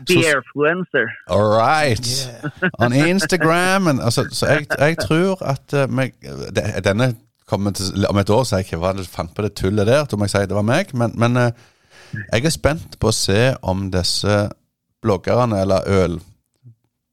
[0.07, 1.07] Beerfluencer.
[1.31, 2.29] All right.
[2.29, 2.71] Yeah.
[2.79, 3.87] On Instagram.
[3.87, 6.13] And, Altså, så jeg, jeg tror at uh, meg,
[6.85, 7.15] Denne
[7.47, 10.05] kommer til, Om et år så jeg ikke hva det fant på det tullet der.
[10.05, 10.95] Da jeg si det var meg.
[10.95, 11.51] Men, men uh,
[12.33, 14.49] jeg er spent på å se om disse
[15.05, 16.21] bloggerne, eller øl,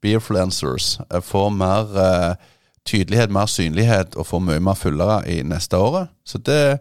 [0.02, 2.52] beerfluencers, eh, får mer uh,
[2.88, 6.12] tydelighet, mer synlighet og får mye mer følgere i neste året.
[6.24, 6.80] Så det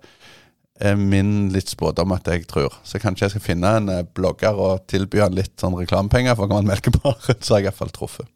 [0.81, 2.73] er min litt spådom at jeg tror.
[2.87, 6.47] Så kanskje jeg skal finne en eh, blogger og tilby han litt sånn reklamepenger for
[6.47, 7.17] å komme en melkebar.
[7.43, 8.29] Så har jeg iallfall truffet.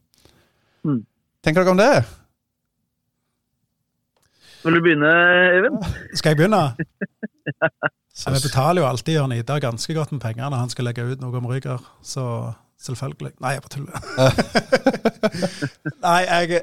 [0.86, 1.02] Mm.
[1.46, 2.06] Tenker dere om det?
[4.66, 5.12] Vil du begynne,
[5.58, 5.90] Øyvind?
[6.18, 6.64] Skal jeg begynne?
[8.16, 11.04] Ja, vi betaler jo alltid Jørn Ida ganske godt med penger når han skal legge
[11.04, 12.24] ut noe om Ryger, så
[12.80, 13.34] selvfølgelig.
[13.44, 14.00] Nei, jeg bare tuller.
[16.00, 16.62] Nei, jeg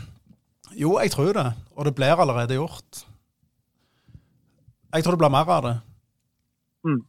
[0.84, 1.48] Jo, jeg tror det.
[1.74, 3.02] Og det blir allerede gjort.
[4.94, 5.74] Jeg tror det blir mer av det.
[6.86, 7.00] Mm.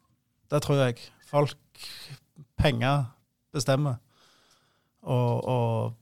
[0.52, 0.98] Det tror jeg.
[1.30, 1.58] Folk
[2.58, 3.04] Penger
[3.54, 3.96] bestemmer.
[5.04, 5.94] Og, og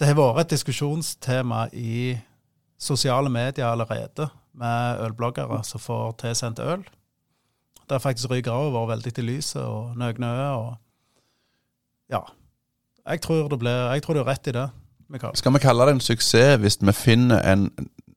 [0.00, 2.16] det har vært et diskusjonstema i
[2.80, 6.84] sosiale medier allerede med ølbloggere som får tilsendt øl.
[7.90, 10.76] Der faktisk ryker òg vært veldig til lyset og Nøgne og
[12.10, 12.20] Ja.
[13.06, 14.70] Jeg tror det blir Jeg tror du har rett i det,
[15.08, 15.36] Mikael.
[15.36, 17.70] skal vi kalle det en suksess hvis vi finner en,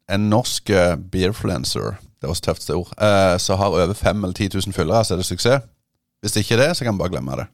[0.10, 4.36] en norsk eh, beerfluencer, det var så tøft ord, eh, så har over 5 eller
[4.39, 5.65] 10 000 følgere, så er det suksess?
[6.23, 7.47] Hvis det ikke er det, så kan vi bare glemme det.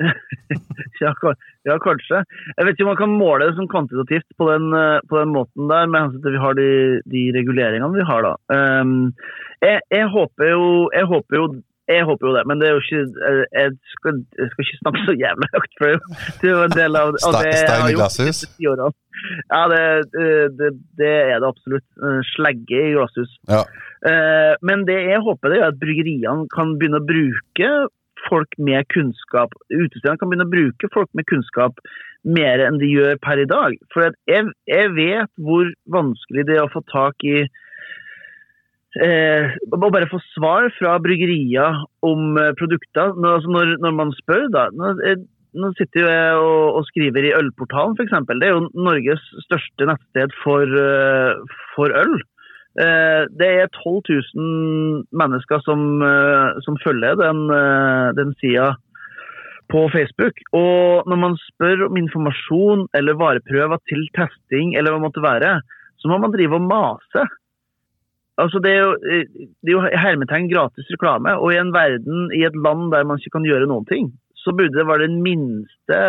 [1.00, 1.12] Ja,
[1.68, 2.22] ja, kanskje.
[2.56, 5.32] Jeg vet ikke om man kan måle det som kvantitativt på den, eh, på den
[5.34, 6.68] måten der, med hensyn til vi har de,
[7.12, 8.32] de reguleringene vi har da.
[8.56, 9.12] Um,
[9.60, 10.64] jeg, jeg, håper jo,
[10.96, 11.44] jeg håper jo
[11.88, 13.02] jeg håper jo det, men det er jo ikke,
[13.54, 15.86] jeg, skal, jeg skal ikke snakke så jævlig høyt, for
[16.40, 18.88] det er jo- en del av, av det jeg har gjort de siste ti årene.
[19.50, 19.82] Ja, det,
[20.58, 20.70] det,
[21.00, 21.86] det er det absolutt.
[22.02, 23.30] Eh, Slegge i glasshus.
[23.48, 23.62] Ja.
[24.10, 27.70] Eh, Men det jeg håper det er at bryggeriene kan begynne å bruke
[28.28, 29.54] folk med kunnskap.
[29.70, 31.78] Utestedene kan begynne å bruke folk med kunnskap
[32.26, 33.76] mer enn de gjør per i dag.
[33.94, 37.44] For jeg, jeg vet hvor vanskelig det er å få tak i
[39.04, 43.14] eh, Å bare få svar fra bryggerier om eh, produkter.
[43.16, 44.68] Når, altså når, når man spør, da.
[44.76, 45.24] Nå, eh,
[45.56, 48.16] nå sitter jeg og, og skriver i Ølportalen, f.eks.
[48.28, 52.18] Det er jo Norges største nettsted for, eh, for øl.
[52.76, 54.02] Det er 12
[54.36, 56.02] 000 mennesker som,
[56.60, 57.38] som følger den,
[58.18, 58.66] den sida
[59.72, 60.42] på Facebook.
[60.52, 65.54] Og når man spør om informasjon eller vareprøver til testing, eller hva det måtte være,
[65.96, 67.24] så må man drive og mase.
[68.36, 68.94] Altså det, er jo,
[69.64, 73.20] det er jo hermetegn gratis reklame, og i en verden, i et land der man
[73.20, 76.00] ikke kan gjøre noen ting, så burde det være det minste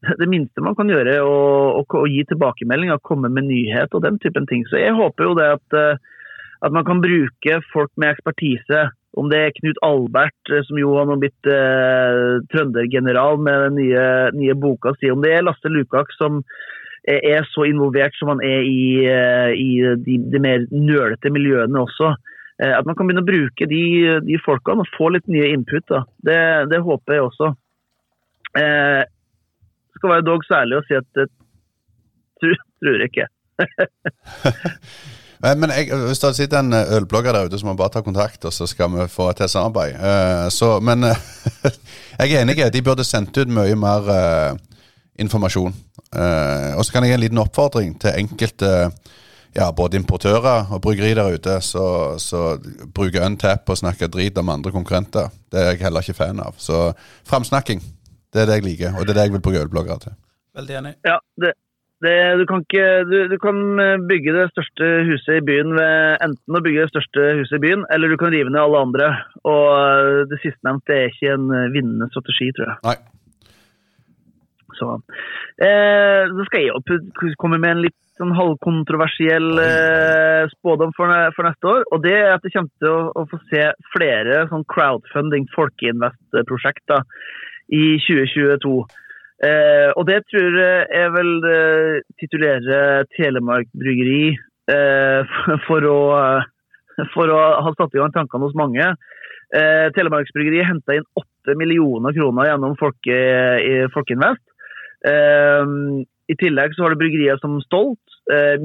[0.20, 1.34] det minste man kan gjøre å,
[1.80, 4.64] å, å gi tilbakemeldinger, komme med nyhet og den typen ting.
[4.68, 5.78] Så jeg håper jo det at,
[6.64, 8.88] at man kan bruke folk med ekspertise.
[9.18, 14.04] Om det er Knut Albert, eh, som jo har blitt eh, trøndergeneral med den nye,
[14.38, 16.44] nye, boka si, om det er Lasse Lukak som
[17.08, 19.70] er, er så involvert som man er i, eh, i
[20.04, 22.12] de, de, mer nølete miljøene også.
[22.60, 23.84] Eh, at man kan begynne å bruke de,
[24.26, 25.96] de folkene og få litt nye input.
[26.26, 26.40] Det,
[26.72, 27.52] det, håper jeg også.
[28.60, 29.02] Eh,
[29.96, 31.30] skal være dog særlig å si at det
[32.40, 33.30] tror, tror jeg ikke.
[35.40, 38.44] Men jeg, hvis det sitter en eh, ølblogger der ute, så må bare ta kontakt,
[38.44, 39.96] og så skal vi få til samarbeid.
[39.96, 41.22] Uh, så, men uh,
[42.20, 42.58] jeg er enig.
[42.74, 44.58] De burde sendt ut mye mer uh,
[45.20, 45.74] informasjon.
[46.76, 48.70] og så kan jeg gi en liten oppfordring til enkelte
[49.56, 51.86] ja, både importører og bryggeri der ute så,
[52.22, 52.58] så
[52.94, 55.32] bruker untap og snakker drit om andre konkurrenter.
[55.50, 56.58] Det er jeg heller ikke fan av.
[56.58, 56.90] Så
[57.28, 57.82] framsnakking,
[58.32, 60.16] det er det jeg liker, og det er det jeg vil bruke ølbloggere til.
[60.58, 60.94] Veldig enig.
[61.06, 61.52] Ja, det,
[62.04, 66.26] det, du, kan ikke, du, du, kan eh, bygge det største huset i byen ved
[66.26, 69.12] enten å bygge det største huset i byen, eller du kan rive ned alle andre.
[69.44, 72.78] Og eh, det sistnevnte er ikke en eh, vinnende strategi, tror jeg.
[72.86, 72.98] Nei.
[74.80, 74.94] Så,
[75.62, 81.70] eh, så skal jeg komme med en litt sånn halvkontroversiell eh, spådom for, for, neste
[81.70, 81.84] år.
[81.94, 87.06] Og det er at det kommer til å, å få se flere sånn crowdfunding, folkeinvest-prosjekter
[87.76, 88.74] i 2022.
[89.40, 96.00] Eh, og det tror jeg vel eh, titulerer Telemark Bryggeri eh, for, å,
[97.14, 98.92] for, å, ha satt i gang tankene hos mange.
[99.56, 103.16] Eh, Telemarksbryggeriet henta inn 8 millioner kroner gjennom Folke,
[103.96, 104.44] Folkeinvest.
[105.06, 105.64] Eh,
[106.30, 108.58] I tillegg så har du bryggerier som Stolt, eh,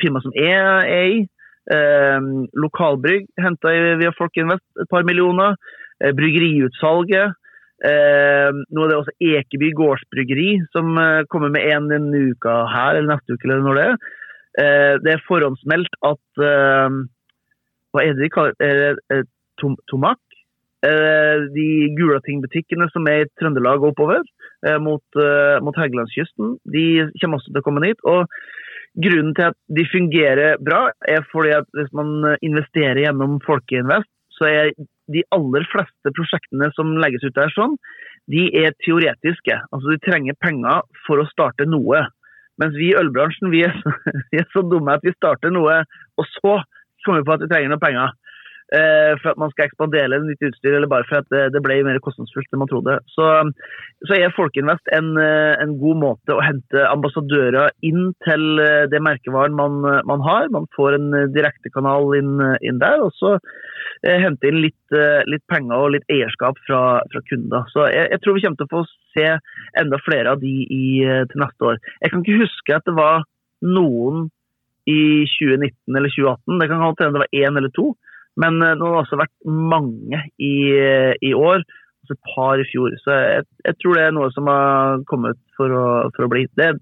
[0.00, 1.26] firma som EA.
[1.70, 2.20] Eh,
[2.56, 5.56] lokalbrygg henta via Folkeinvest et par millioner.
[6.00, 7.36] Eh, bryggeriutsalget
[7.80, 12.98] Eh, nå er det også Ekeby gårdsbryggeri som eh, kommer med en denne uka her,
[12.98, 13.94] eller neste uke, eller når det er.
[14.60, 16.98] Eh, det er forhåndsmeldt at eh,
[17.90, 19.22] Hva er det de kaller det?
[19.60, 20.20] Tom, tomak?
[20.84, 24.28] Eh, de Gulatingbutikkene som er i Trøndelag og oppover
[24.84, 25.20] mot,
[25.64, 26.84] mot Helgelandskysten, de
[27.20, 28.02] kommer også til å komme dit.
[28.04, 28.28] og
[29.00, 34.48] Grunnen til at de fungerer bra, er fordi at hvis man investerer gjennom Folkeinvest, så
[34.48, 34.72] er
[35.14, 37.76] de aller fleste prosjektene som legges ut der, sånn,
[38.30, 39.56] de er teoretiske.
[39.70, 42.04] Altså De trenger penger for å starte noe.
[42.60, 43.94] Mens vi i ølbransjen vi er, så,
[44.32, 45.82] vi er så dumme at vi starter noe,
[46.18, 46.58] og så
[47.04, 48.16] kommer vi på at vi trenger noe penger.
[48.70, 51.98] Eh, for at man skal ekspandere nytt utstyr, eller bare for at det, ble mer
[52.04, 52.98] kostnadsfullt enn man trodde.
[53.10, 53.26] Så,
[54.06, 59.00] så er Folkeinvest en, eh, en, god måte å hente ambassadører inn til eh, det
[59.02, 60.46] merkevaren man, man har.
[60.54, 63.32] Man får en direktekanal inn, inn der, og så
[64.06, 64.78] eh, hente inn litt,
[65.26, 67.66] litt, penger og litt eierskap fra, fra kunder.
[67.74, 68.84] Så jeg, jeg, tror vi kommer til å få
[69.16, 69.32] se
[69.82, 70.84] enda flere av de i,
[71.32, 71.82] til neste år.
[72.04, 73.26] Jeg kan ikke huske at det var
[73.66, 74.28] noen
[74.86, 77.88] i 2019 eller 2018, det kan hende det var én eller to
[78.40, 81.62] men eh, nå har det også vært mange i, eh, i år,
[82.02, 82.96] altså et par i fjor.
[83.02, 86.46] Så jeg, jeg, tror det er noe som har kommet for å, for å bli.
[86.58, 86.72] Det,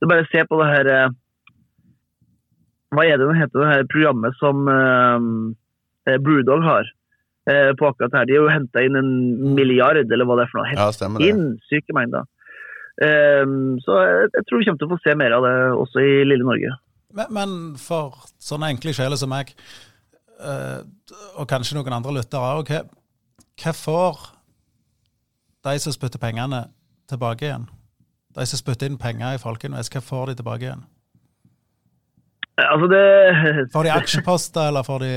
[0.00, 1.16] det bare se på det her eh,
[2.94, 6.88] Hva er det det heter, det her programmet som eh, Brewdog har?
[7.50, 8.24] Eh, på akkurat her.
[8.26, 9.12] De har jo henta inn en
[9.54, 10.70] milliard, eller hva det er for noe.
[10.72, 12.26] Helt ja, sinnssyke mengder.
[12.96, 16.00] Um, så jeg, jeg, tror vi kommer til å få se mer av det også
[16.00, 16.70] i lille Norge.
[17.16, 19.95] Men, men for sånne enkle sjeler som meg, Eh,
[20.36, 22.72] og kanskje noen andre lyttere òg,
[23.62, 24.26] hva, får
[25.66, 26.66] de som spytter pengene,
[27.10, 27.64] tilbake igjen?
[28.36, 30.84] De som spytter inn penger i Folkeinvest, hva får de tilbake igjen?
[32.56, 33.02] Altså det
[33.74, 35.12] Får de aksjeposter, eller får de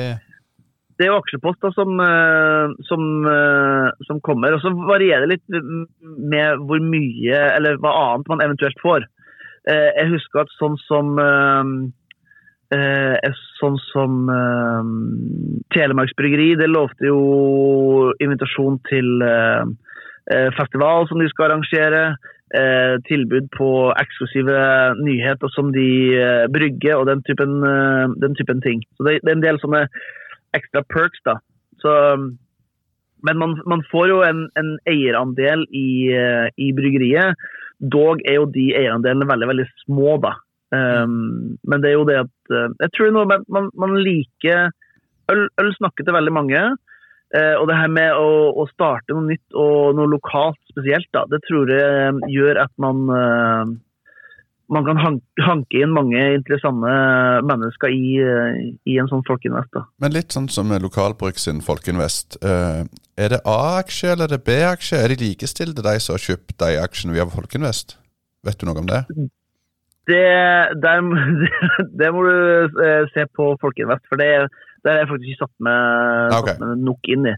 [0.99, 4.51] det er jo aksjeposter som, eh, som, eh, som, kommer.
[4.51, 5.61] Og så varierer det litt
[6.03, 9.05] med hvor mye, eller hva annet man eventuelt får.
[9.69, 11.13] Jeg husker at sånn som
[12.69, 14.89] Eh, sånn som eh,
[15.73, 19.63] Telemarks Bryggeri, det lovte jo invitasjon til eh,
[20.29, 22.03] eh, festival som de skal arrangere.
[22.49, 23.69] Eh, tilbud på
[24.01, 24.59] eksklusive
[25.01, 27.57] nyheter som de eh, brygger, og den typen,
[28.21, 28.85] den typen ting.
[28.97, 29.83] Så det, det, er en del sånne
[30.57, 31.39] ekstra perks, da.
[31.81, 31.93] Så,
[33.25, 36.09] men man, man, får jo en, en eierandel i,
[36.57, 37.37] i bryggeriet.
[37.79, 40.35] Dog er jo de eierandelene veldig, veldig små, da.
[40.69, 44.67] Um, men det er jo det at uh, Jeg tror noe med man, man liker
[45.33, 46.61] øl, øl snakker til veldig mange.
[47.33, 51.27] Uh, og det her med å, å, starte noe nytt og noe lokalt spesielt, da,
[51.29, 53.75] det tror jeg eh, gjør at man uh,
[54.69, 55.01] man kan
[55.45, 56.89] hanke inn mange interessante
[57.49, 58.19] mennesker i,
[58.85, 59.71] i en sånn Folkinvest.
[59.73, 59.81] da.
[59.97, 62.37] Men litt sånn som Lokalbruk sin Folkinvest.
[62.45, 65.01] er det A-aksje eller er det B-aksje?
[65.01, 67.97] Er de likestilte, de som har kjøpt de aksjene via Folkinvest?
[68.45, 69.01] Vet du noe om det?
[70.09, 70.25] Det,
[70.83, 71.05] der,
[72.01, 72.81] det må du
[73.13, 74.29] se på Folkeinvest, for det,
[74.83, 76.55] det er jeg faktisk ikke satt med, okay.
[76.55, 77.35] satt med nok inn i.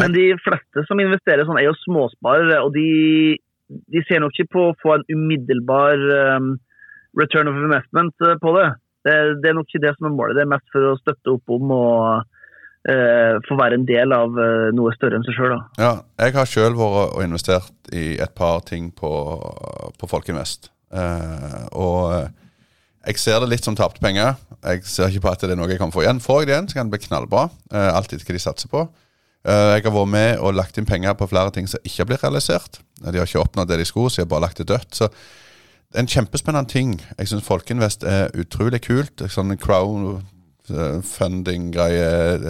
[0.00, 2.88] Men de fleste som investerer sånn, er jo småsparere, og de,
[3.92, 6.04] de ser nok ikke på å få en umiddelbar
[6.36, 6.54] um,
[7.18, 8.68] return of investment uh, på det.
[9.08, 9.16] det.
[9.42, 9.50] det.
[9.50, 10.38] er nok ikke det som er målet.
[10.38, 12.06] Det er mest for å støtte opp om og
[12.92, 15.58] uh, få være en del av uh, noe større enn seg sjøl.
[15.80, 19.12] Ja, jeg har sjøl vært og investert i et par ting på,
[19.96, 20.70] på Folkinvest.
[20.94, 22.30] Uh, og
[23.06, 24.30] jeg ser det litt som tapte penger.
[24.64, 26.22] Jeg ser ikke på at det er noe jeg kan få igjen.
[26.22, 27.42] Får jeg det igjen, så kan det bli knallbra.
[27.70, 28.80] Uh, alt etter hva de satser på.
[29.46, 32.10] Uh, jeg har vært med og lagt inn penger på flere ting som ikke har
[32.10, 32.72] blitt realisert.
[32.98, 34.92] De har ikke oppnådd det de skulle, så de har bare lagt det dødt.
[34.98, 36.90] Så det er en kjempespennende ting.
[37.14, 39.16] Jeg syns Folkinvest er utrolig kult.
[39.30, 42.08] Sånn crowdfunding-greie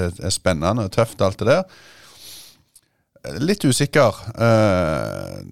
[0.09, 1.65] er spennende og tøft, alt det der.
[3.45, 4.13] Litt usikker.
[4.41, 5.45] Uh,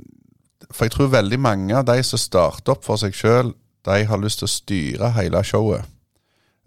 [0.74, 3.52] for jeg tror veldig mange av de som starter opp for seg sjøl,
[3.86, 5.90] de har lyst til å styre hele showet.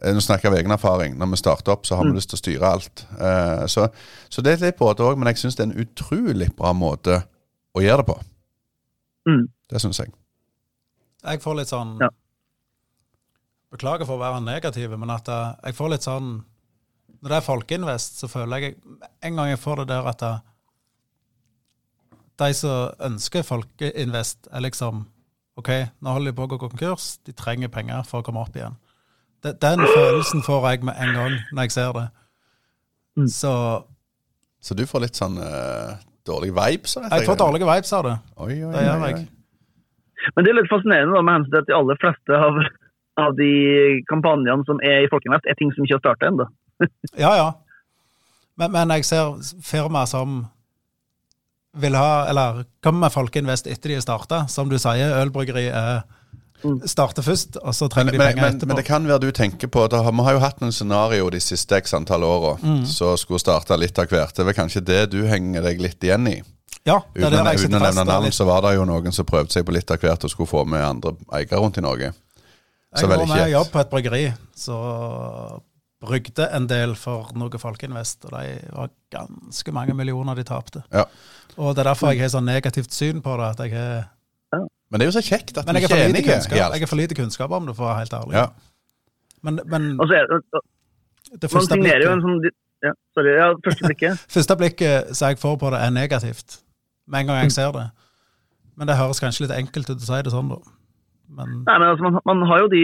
[0.03, 1.17] Eh, nå snakker jeg av egen erfaring.
[1.17, 2.19] Når vi starter opp, så har vi mm.
[2.19, 3.03] lyst til å styre alt.
[3.17, 3.87] Uh, så,
[4.29, 7.23] så, det er litt både òg, men jeg syns det er en utrolig bra måte
[7.73, 8.17] å gjøre det på.
[9.31, 9.47] Mm.
[9.73, 10.13] Det syns jeg.
[11.25, 12.11] Jeg får litt sånn ja.
[13.73, 16.29] Beklager for å være negativ, men at uh, jeg får litt sånn
[17.17, 18.75] Når det er Folkeinvest, så føler jeg
[19.25, 20.37] En gang jeg får det der at uh,
[22.39, 25.05] de som ønsker Folkeinvest, er liksom
[25.57, 25.71] OK,
[26.05, 28.75] nå holder de på å gå konkurs, de trenger penger for å komme opp igjen.
[29.41, 32.07] Den følelsen får jeg med en gang når jeg ser det.
[33.17, 33.27] Mm.
[33.27, 33.53] Så
[34.61, 35.97] Så du får litt sånn uh,
[36.27, 36.97] dårlige vibes?
[36.97, 38.15] Jeg, jeg får dårlige vibes av det.
[38.35, 39.27] Oi, oi, det gjør jeg.
[40.35, 42.57] Men det er litt fascinerende da, med hensyn til at de aller fleste av,
[43.23, 43.51] av de
[44.11, 46.49] kampanjene som er i Folkeinvest, er ting som ikke har starta ennå.
[47.23, 47.47] ja, ja.
[48.57, 50.41] Men, men jeg ser firmaer som
[51.81, 54.45] vil ha, eller kommer med Folkeinvest etter de har starta.
[54.51, 56.81] Som du sier, ølbryggeri mm.
[56.89, 58.71] Starte først, og så trenger men, de penger men, etterpå.
[58.71, 61.41] Men det kan være du tenker på da, Vi har jo hatt noen scenario de
[61.43, 62.85] siste x antall åra mm.
[62.89, 64.35] som skulle starte litt av hvert.
[64.35, 66.37] Det er vel kanskje det du henger deg litt igjen i?
[66.87, 69.27] Ja, det er uten, det uten å nevne navn, så var det jo noen som
[69.27, 72.13] prøvde seg på litt av hvert og skulle få med andre eiere rundt i Norge.
[72.95, 74.21] Så jeg var med jobb på et bryggeri,
[74.55, 74.77] så
[76.03, 80.83] brygde en del for noe Folkeinvest, og de var ganske mange millioner de tapte.
[80.93, 81.07] Ja.
[81.57, 83.49] Og det er derfor jeg har sånn negativt syn på det.
[83.55, 84.07] at jeg har...
[84.87, 86.37] Men det er jo så kjekt at vi ikke er enige.
[86.53, 88.37] Jeg har for lite kunnskap om det, for å være helt ærlig.
[88.37, 88.45] Ja.
[89.43, 90.61] Men, men altså,
[91.41, 92.39] det første blikket sånn,
[92.85, 96.59] ja, sorry, ja, første blikket Første blikket som jeg får på det, er negativt.
[97.07, 97.87] Med en gang jeg ser det.
[98.77, 100.76] Men det høres kanskje litt enkelt ut å si det sånn, da.
[101.27, 101.49] Men...
[101.67, 102.81] Nei, men altså, man, man, har jo de,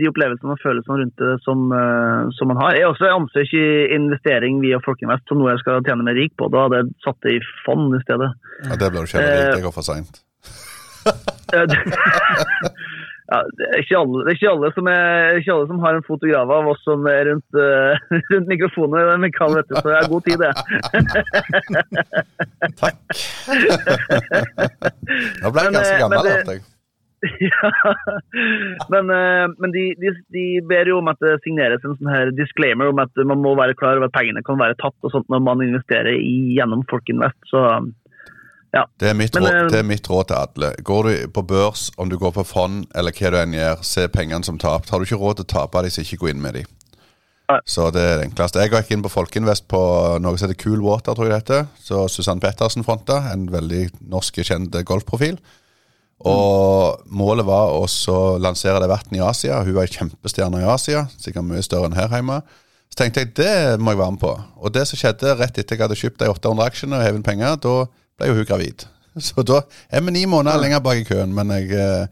[0.00, 2.78] de, opplevelsene og følelsene rundt det som, uh, som man har.
[2.78, 3.66] Jeg også anser ikke
[3.98, 6.48] investering via Folkeinvest som noe jeg skal tjene meg rik på.
[6.52, 8.30] Da hadde jeg satt det i fond i stedet.
[8.64, 10.14] Ja, Det blir du ikke rik, det går for seint.
[11.54, 15.92] ja, det, er ikke alle, det er ikke alle, som er, ikke alle som har
[15.98, 17.92] en fotograf av oss som er rundt, uh,
[18.32, 19.20] rundt mikrofonen.
[19.20, 20.52] Mikael, vet du, så det er god tid, det.
[22.80, 22.96] Takk.
[25.44, 26.64] Nå ble jeg ganske gammel, Men, jeg.
[27.44, 27.70] Ja,
[28.92, 32.32] men, eh, men de, de, de, ber jo om at det signeres en sånn her
[32.36, 35.30] disclaimer om at man må være klar over at pengene kan være tatt og sånt
[35.32, 37.40] når man investerer i, gjennom Folkinvest.
[37.50, 37.64] Så
[38.74, 38.82] ja.
[38.98, 40.70] Det er, mitt men, råd, det er mitt råd til alle.
[40.82, 44.08] Går du på børs, om du går på fond eller hva du enn gjør, se
[44.10, 44.90] pengene som tapt.
[44.90, 46.72] Har du ikke råd til å tape dem, så ikke gå inn med dem.
[47.68, 48.62] Så det er det enkleste.
[48.62, 49.80] Jeg gikk inn på Folkeinvest på
[50.22, 51.66] noe som heter Cool Water, tror jeg det heter.
[51.76, 55.36] Så Susann Pettersen fronta, en veldig norsk kjent golfprofil.
[56.24, 57.84] Og målet var å
[58.40, 59.60] lansere det verten i Asia.
[59.64, 62.40] Hun var ei kjempestjerne i Asia, sikkert mye større enn her hjemme.
[62.88, 64.32] Så tenkte jeg det må jeg være med på.
[64.62, 67.56] Og det som skjedde rett etter jeg hadde kjøpt de 800 aksjene og hevet penger,
[67.60, 68.86] da ble jo hun gravid.
[69.26, 69.58] Så da
[69.90, 71.34] er vi ni måneder lenger bak i køen.
[71.36, 72.06] Men jeg, eh,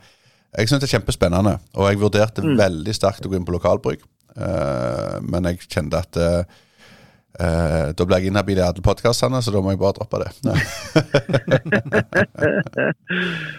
[0.59, 1.55] jeg syns det er kjempespennende.
[1.79, 2.57] Og jeg vurderte mm.
[2.61, 4.05] veldig sterkt å gå inn på lokalbruk.
[4.33, 6.41] Uh, men jeg kjente at uh,
[7.93, 10.31] da ble jeg inhabil i alle podkastene, så da må jeg bare droppe det.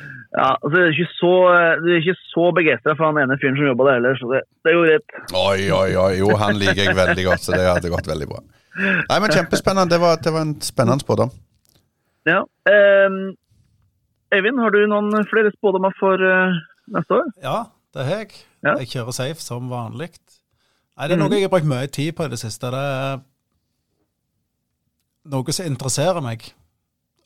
[0.34, 3.70] Ja, altså, Du er ikke så, er ikke så begeistra for han ene fyren som
[3.70, 5.16] jobba der heller, så det, det er jo greit.
[5.38, 6.12] Oi, oi, oi.
[6.20, 8.42] Jo, han liker jeg veldig godt, så det hadde gått veldig bra.
[8.82, 9.94] Nei, men Kjempespennende.
[9.94, 11.34] Det var, det var en spennende spådom.
[12.26, 12.40] Ja.
[12.66, 13.20] Um,
[14.34, 16.56] Eivind, har du noen flere spådommer for uh,
[16.96, 17.30] neste år?
[17.44, 17.58] Ja,
[17.94, 18.40] det har jeg.
[18.66, 18.74] Ja.
[18.80, 20.10] Jeg kjører safe som vanlig.
[20.98, 21.38] Nei, Det er noe mhm.
[21.38, 22.74] jeg har brukt mye tid på i det siste.
[22.74, 23.22] Det er
[25.34, 26.50] noe som interesserer meg.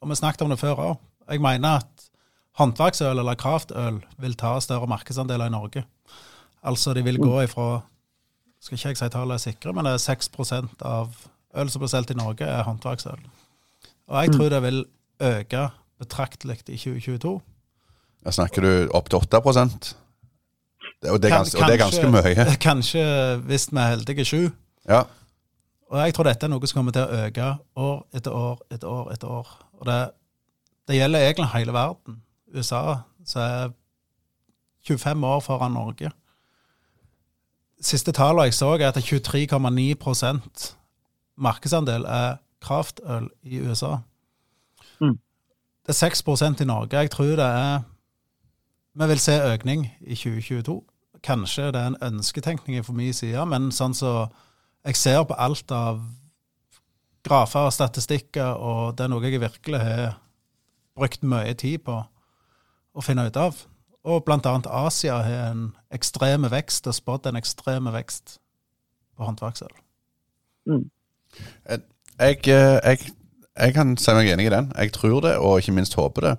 [0.01, 0.95] Og vi snakket om det før òg.
[1.32, 2.07] Jeg mener at
[2.58, 5.84] håndverksøl eller kraftøl vil ta større markedsandeler i Norge.
[6.66, 7.82] Altså de vil gå ifra
[8.60, 11.14] skal ikke jeg si tallet er sikre, men det er 6% av
[11.58, 13.22] øl som blir solgt i Norge, er håndverksøl.
[14.08, 14.82] Og jeg tror det vil
[15.24, 15.68] øke
[16.01, 17.38] betraktelig i 2022.
[18.26, 19.41] Da snakker du opp til 8
[20.97, 22.45] det, og, det er ganske, og det er ganske mye.
[22.70, 23.03] Kanskje,
[23.45, 24.49] hvis vi er heldige, 7
[24.89, 25.03] Ja.
[25.88, 27.49] Og jeg tror dette er noe som kommer til å øke
[27.80, 29.12] år etter år etter år.
[29.14, 29.51] etter år.
[29.80, 29.99] Og det,
[30.89, 32.18] det gjelder egentlig hele verden.
[32.56, 32.95] USA
[33.26, 33.70] så er
[34.88, 36.12] 25 år foran Norge.
[37.82, 40.76] Siste tallene jeg så, er at 23,9
[41.38, 43.98] markedsandel er kraftøl i USA.
[45.00, 45.20] Mm.
[45.86, 46.98] Det er 6% i Norge.
[46.98, 47.80] Jeg tror det er
[48.98, 50.82] Vi vil se økning i 2022.
[51.24, 54.28] Kanskje det er en ønsketenkning fra min side, men sånn så
[54.86, 56.02] jeg ser på alt av
[57.28, 60.18] grafer og statistikker, og det er noe jeg virkelig har
[60.95, 62.00] brukt mye tid på
[62.98, 63.60] å finne ut av.
[64.08, 68.38] Og annet Asia har en ekstreme vekst, og spådd en ekstreme vekst
[69.18, 69.74] på håndverksøl.
[70.68, 70.88] Mm.
[71.68, 71.82] Jeg,
[72.48, 73.00] jeg,
[73.58, 74.72] jeg, kan si meg enig i den.
[74.78, 76.34] Jeg tror det, og ikke minst håper det.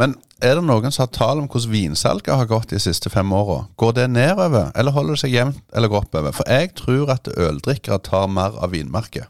[0.00, 3.32] Men er det noen som har tall om hvordan vinsalget har gått de siste fem
[3.36, 3.66] åra?
[3.76, 6.36] Går det nedover, eller holder det seg jevnt eller går oppover?
[6.36, 9.28] For jeg tror at øldrikkere tar mer av vinmarket.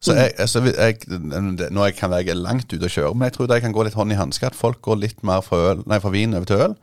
[0.00, 0.96] Så jeg, altså, jeg,
[1.70, 4.14] nå kan jeg langt ute og kjøre, men jeg tror det kan gå litt hånd
[4.14, 4.48] i hanske.
[4.48, 6.76] At folk går litt mer fra, øl, nei, fra vin over til øl.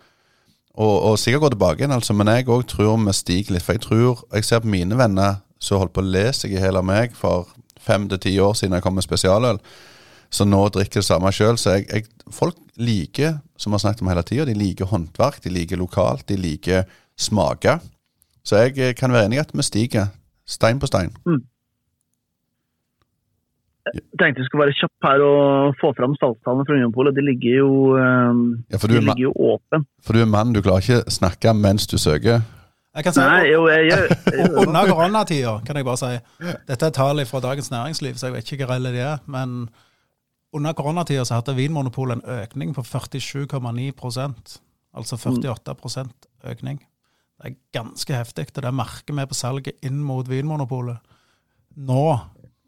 [0.78, 2.13] Og, og sikkert går tilbake igjen, altså.
[2.13, 3.65] Men jeg òg tror vi stiger litt.
[3.65, 6.61] For jeg tror Jeg ser på mine venner som holdt på å le seg i
[6.61, 7.49] hjel av meg for
[7.82, 9.57] fem til ti år siden jeg kom med spesialøl,
[10.30, 11.57] så nå drikker det samme sjøl.
[11.57, 15.41] Så jeg, jeg, folk liker, som vi har snakket om hele tida, de liker håndverk,
[15.41, 16.86] de liker lokalt, de liker
[17.18, 17.82] smaker.
[18.45, 20.11] Så jeg kan være enig i at vi stiger
[20.47, 21.15] stein på stein.
[21.26, 21.41] Mm.
[23.93, 27.15] Jeg tenkte vi skulle være kjapp her og få fram salgstallene fra Vinmonopolet.
[27.17, 29.88] De ligger jo, um, ja, de ligger jo åpen.
[30.03, 32.45] For du er mann, du klarer ikke snakke mens du søker?
[32.97, 34.05] Jeg kan si, Nei, jo, jeg gjør
[34.63, 36.13] Under koronatida, kan jeg bare si.
[36.69, 39.19] Dette er tall fra Dagens Næringsliv, så jeg vet ikke hvor reelle de er.
[39.29, 39.67] Men
[40.57, 44.57] under koronatida så hadde Vinmonopolet en økning på 47,9%
[44.97, 46.09] Altså 48%
[46.49, 46.79] økning.
[47.38, 48.47] Det er ganske heftig.
[48.55, 50.97] Og det merker vi på salget inn mot Vinmonopolet.
[51.77, 52.05] Nå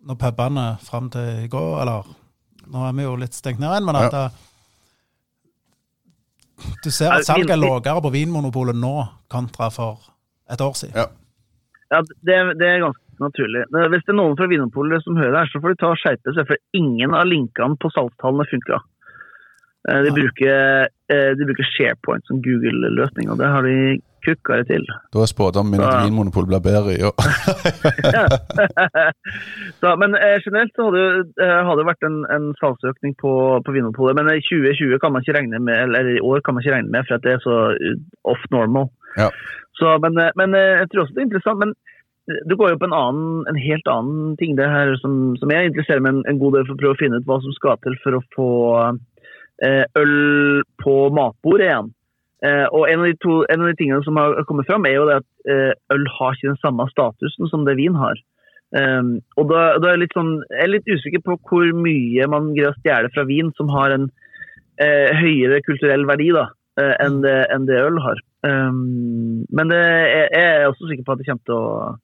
[0.07, 2.07] når pubene fram til i går Eller
[2.69, 4.25] nå er vi jo litt stengt ned igjen, men at ja.
[6.83, 8.93] du ser at salget er lavere på Vinmonopolet nå
[9.31, 10.03] kontra for
[10.53, 10.97] et år siden.
[10.99, 11.07] Ja,
[11.95, 13.65] ja det, det, er ganske naturlig.
[13.73, 16.35] Hvis det er noen fra Vinmonopolet som hører her, så får de ta og skjerpe
[16.35, 18.81] seg, for ingen av linkene på salgstallene funka.
[19.89, 24.67] Eh, de, bruker, eh, de bruker SharePoint som Google-løsning, og det har de kukka det
[24.69, 24.85] til.
[25.13, 27.15] Da er spådommen min at Vinmonopolet blir bedre i år.
[30.01, 31.03] men eh, generelt så hadde
[31.35, 33.33] det eh, vært en, en salgsøkning på,
[33.65, 34.17] på Vinmonopolet.
[34.19, 36.93] Men i 2020 kan man ikke regne med, eller i år kan man ikke regne
[36.95, 37.59] med, for at det er så
[38.33, 38.89] off normal.
[39.17, 39.29] Ja.
[39.79, 41.63] Så, men, men, jeg tror også det er interessant.
[41.63, 41.73] men
[42.49, 45.71] du går jo på en, annen, en helt annen ting det her som, som jeg
[45.71, 47.79] interesserer meg en, en god del for å prøve å finne ut hva som skal
[47.81, 48.49] til for å få
[49.59, 51.89] Eh, øl på matbordet igjen.
[52.45, 55.07] Eh, og en av, to, en av, de tingene som har kommet fram, er jo
[55.09, 58.19] det at eh, øl har ikke den samme statusen som det vin har.
[58.69, 62.27] Um, og da, da, er jeg, litt sånn, jeg er litt usikker på hvor mye
[62.29, 64.05] man greier å stjele fra vin som har en
[64.77, 66.43] eh, høyere kulturell verdi da,
[66.77, 68.21] uh, enn, det, enn, det, øl har.
[68.45, 71.97] Um, men det, jeg, jeg, er også sikker på at det kommer til å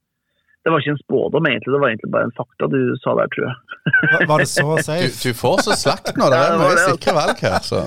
[0.65, 1.71] det var ikke en spådom, egentlig.
[1.75, 4.29] Det var egentlig bare en fakta du sa der, tror jeg.
[4.31, 5.11] Var det så safe?
[5.13, 6.31] Du, du får så slakt nå.
[6.33, 7.83] Det er mye sikre valg her, så.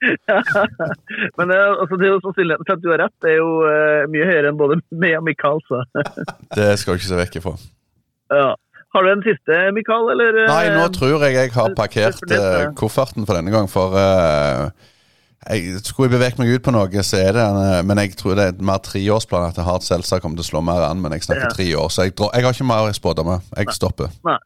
[1.38, 4.04] Men altså, det er jo sannsynligheten for at du har rett, det er jo uh,
[4.12, 5.82] mye høyere enn både meg og Mikael, så.
[6.58, 7.54] det skal du ikke se vekk ifra.
[8.34, 8.50] Ja.
[8.96, 10.42] Har du en siste, Mikael, eller?
[10.48, 14.68] Nei, nå tror jeg jeg har parkert uh, kofferten for denne gang, for uh,
[15.46, 18.34] jeg Skulle jeg beveget meg ut på noe, så er det en, Men jeg tror
[18.34, 20.98] det er mer treårsplan at Hard Seltzer kommer til å slå mer an.
[20.98, 21.52] Men jeg snakker ja.
[21.54, 23.44] tre år, så jeg, jeg har ikke mer spådommer.
[23.54, 24.10] Jeg stopper.
[24.26, 24.40] Nei.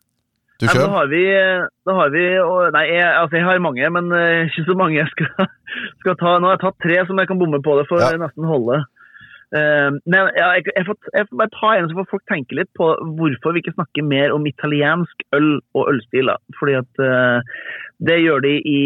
[0.60, 0.84] Du sjøl?
[0.84, 1.24] Da har vi,
[1.88, 2.24] da har vi
[2.76, 5.50] Nei, jeg, altså jeg har mange, men uh, ikke så mange jeg skal,
[6.02, 6.38] skal, ta.
[6.38, 7.76] Nå har jeg tatt tre som jeg kan bomme på.
[7.80, 8.16] Det får ja.
[8.20, 8.82] nesten holde.
[9.50, 12.58] Uh, men ja, jeg, jeg, får, jeg, får, bare ta en så får folk tenke
[12.60, 16.38] litt på hvorfor vi ikke snakker mer om italiensk øl og ølstiler.
[16.60, 17.58] Fordi at uh,
[18.00, 18.84] det gjør de i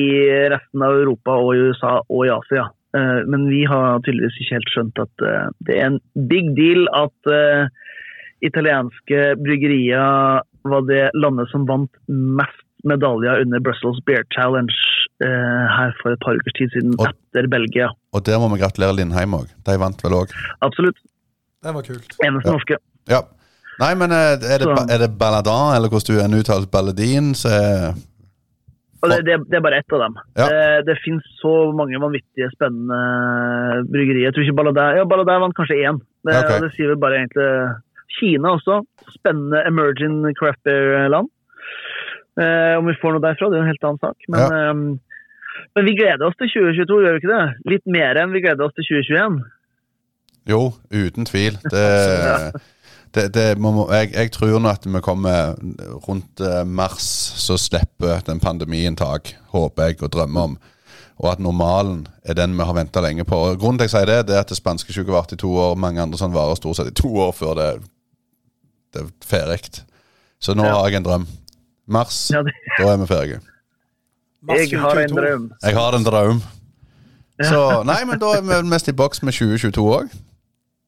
[0.54, 2.70] resten av Europa og i USA og i Asia.
[2.94, 6.00] Uh, men vi har tydeligvis ikke helt skjønt at eh, det er en
[6.30, 7.66] big deal at eh,
[8.46, 14.74] italienske bryggerier var det landet som vant mest medaljer under Brussels Beer Challenge
[15.24, 17.88] her for et par ukers tid siden, og, etter Belgia.
[18.12, 19.46] Og der må vi gratulere Lindheim òg.
[19.64, 20.34] De vant vel òg?
[20.66, 20.98] Absolutt.
[21.64, 22.16] Det var kult.
[22.20, 22.56] Eneste ja.
[22.58, 22.80] norske.
[23.08, 23.22] Ja.
[23.80, 27.32] Nei, men eh, er det, Så- er det Balladin, eller hvordan du enn uttaler Balladin,
[27.34, 27.94] så er
[29.02, 30.14] Og det, det, det er bare ett av dem.
[30.36, 30.44] Ja.
[30.48, 33.00] Det, det finnes så mange vanvittige, spennende
[33.92, 34.30] bryggerier.
[34.30, 35.98] Jeg tror ikke Balladin Ja, Balladin vant kanskje én.
[36.24, 37.48] Det, Ja, det sier vel bare egentlig
[38.18, 38.80] Kina også.
[39.14, 41.28] Spennende emerging craft beer-land.
[42.40, 44.16] Eh, om vi får noe derfra, det er en helt annen sak.
[44.28, 44.48] Men, Ja.
[44.70, 44.74] eh,
[45.76, 47.70] men vi gleder oss til 2022, gjør vi ikke det?
[47.72, 49.38] Litt mer enn vi gleder oss til 2021.
[50.50, 51.56] Jo, uten tvil.
[51.70, 52.52] Det,
[53.14, 55.54] det, det må, jeg, jeg tror nå at vi kommer
[56.08, 57.06] rundt eh, mars,
[57.38, 59.30] så slipper den pandemien tak.
[59.54, 60.58] Håper jeg og drømmer om.
[61.22, 63.36] Og at normalen er den vi har venta lenge på.
[63.38, 65.52] Og Grunnen til jeg sier det, det er at det spanske syke varte i to
[65.54, 65.76] år.
[65.78, 67.68] Mange andre sånn varer stort sett i to år før det,
[68.94, 69.82] det er ferdig.
[70.42, 70.74] Så nå Ja.
[70.78, 71.26] har jeg en drøm.
[71.86, 73.40] Mars, Ja, det, da er vi ferdige.
[74.48, 75.44] Jeg har en drøm.
[75.64, 76.40] Jeg har en drøm.
[77.42, 80.12] Så nei, men da er vi mest i boks med 2022 òg.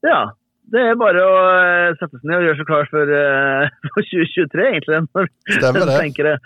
[0.07, 0.27] Ja.
[0.67, 4.03] Det er bare å eh, sette seg ned og gjøre seg klar for, eh, for
[4.03, 4.99] 2023, egentlig.
[5.15, 5.29] Når
[5.61, 5.99] Stemmer det.
[6.03, 6.37] tenker det.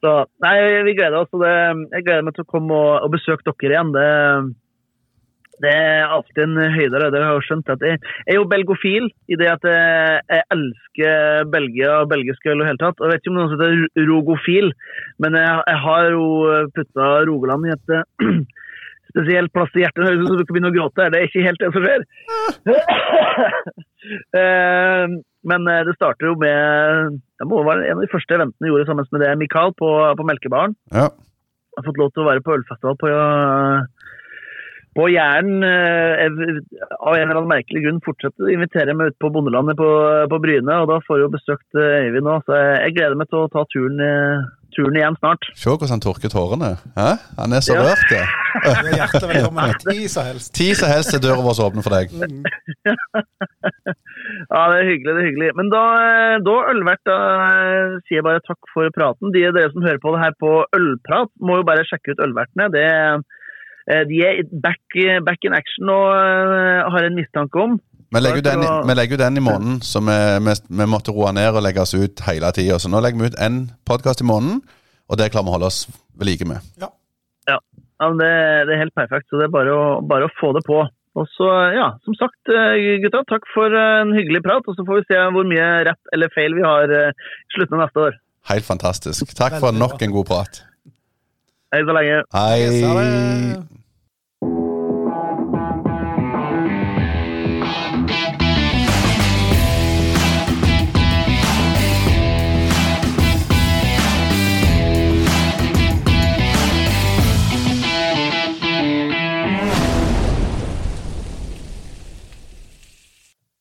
[0.00, 0.54] Så, nei,
[0.86, 1.28] vi gleder oss.
[1.36, 1.50] Og det,
[1.92, 3.90] jeg gleder meg til å komme og, og besøke dere igjen.
[3.96, 4.06] Det,
[5.60, 7.10] det er alltid en høydere.
[7.12, 10.46] Det har jeg skjønt at jeg, jeg er jo belgofil i det at jeg, jeg
[10.56, 13.02] elsker Belgia og belgisk øl i det hele tatt.
[13.02, 14.72] Jeg vet ikke om noen heter rogofil,
[15.20, 16.24] men jeg, jeg har jo
[16.76, 18.04] putta Rogaland i et eh,
[19.12, 20.06] spesielt plass i hjertet.
[20.06, 21.08] Høres ut som du kan begynne å gråte.
[21.12, 22.06] Det er ikke helt det som skjer.
[24.32, 25.02] Eh,
[25.44, 28.72] Men eh, det starter jo med Det må være en av de første eventene jeg
[28.72, 30.72] gjorde sammen med det Mikael på, på Melkebaren.
[30.94, 31.10] Ja.
[31.12, 33.10] Jeg har fått lov til å være på ølfestival på,
[35.00, 35.64] på Jæren.
[35.64, 36.28] eh,
[37.00, 39.88] Av en eller annen merkelig grunn fortsetter å invitere meg ut på bondelandet på,
[40.28, 40.76] på Bryne.
[40.84, 43.40] Og da får jeg jo besøkt eh, Øyvind nå, så jeg, jeg gleder meg til
[43.46, 44.44] å ta turen, eh,
[44.76, 45.48] turen igjen snart.
[45.58, 46.74] Se hvordan han tørker tårene.
[47.00, 47.08] Hæ?
[47.40, 47.88] Han er så Ja.
[47.88, 48.06] rørt.
[48.12, 48.22] det.
[48.60, 50.52] Du er hjertelig velkommen til så helst.
[50.58, 52.12] Ti så helst er døra vår åpne for deg.
[52.12, 52.44] Mm.
[54.50, 55.12] Ja, det er hyggelig.
[55.16, 55.48] det er hyggelig.
[55.58, 55.80] Men da,
[56.44, 57.16] da Ølvert, da
[58.06, 59.32] sier jeg bare takk for praten.
[59.34, 62.68] De dere som hører på det her på Ølprat, må jo bare sjekke ut Ølvertene.
[62.74, 63.18] Det, eh,
[64.10, 64.82] de er back,
[65.26, 67.78] back in action og eh, har en mistanke om.
[68.10, 70.16] Vi legger, jo den, i- vi legger den i måneden, så vi,
[70.46, 72.78] vi, vi måtte roe ned og legge oss ut hele tida.
[72.82, 74.62] Så nå legger vi ut én podkast i måneden,
[75.10, 75.84] og det klarer vi å holde oss
[76.18, 76.58] ved like med.
[76.82, 77.58] Ja,
[78.08, 78.30] men det,
[78.66, 80.80] det er helt perfekt, så det er bare å, bare å få det på.
[81.20, 84.66] Og så, ja, som sagt, eh, gutta, takk for eh, en hyggelig prat.
[84.70, 87.78] Og så får vi se hvor mye rett eller feil vi har eh, i slutten
[87.78, 88.18] av neste år.
[88.50, 89.34] Helt fantastisk.
[89.38, 90.62] Takk for nok en god prat.
[91.74, 92.22] Hei så lenge.
[92.34, 93.79] Hei.